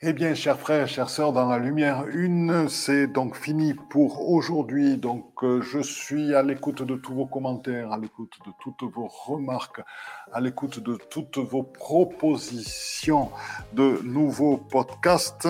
[0.02, 4.95] Eh bien, chers frères, chères sœurs, dans la lumière une, c'est donc fini pour aujourd'hui.
[4.95, 9.10] Donc, euh, je suis à l'écoute de tous vos commentaires, à l'écoute de toutes vos
[9.10, 9.82] remarques,
[10.32, 13.30] à l'écoute de toutes vos propositions
[13.74, 15.50] de nouveaux podcasts.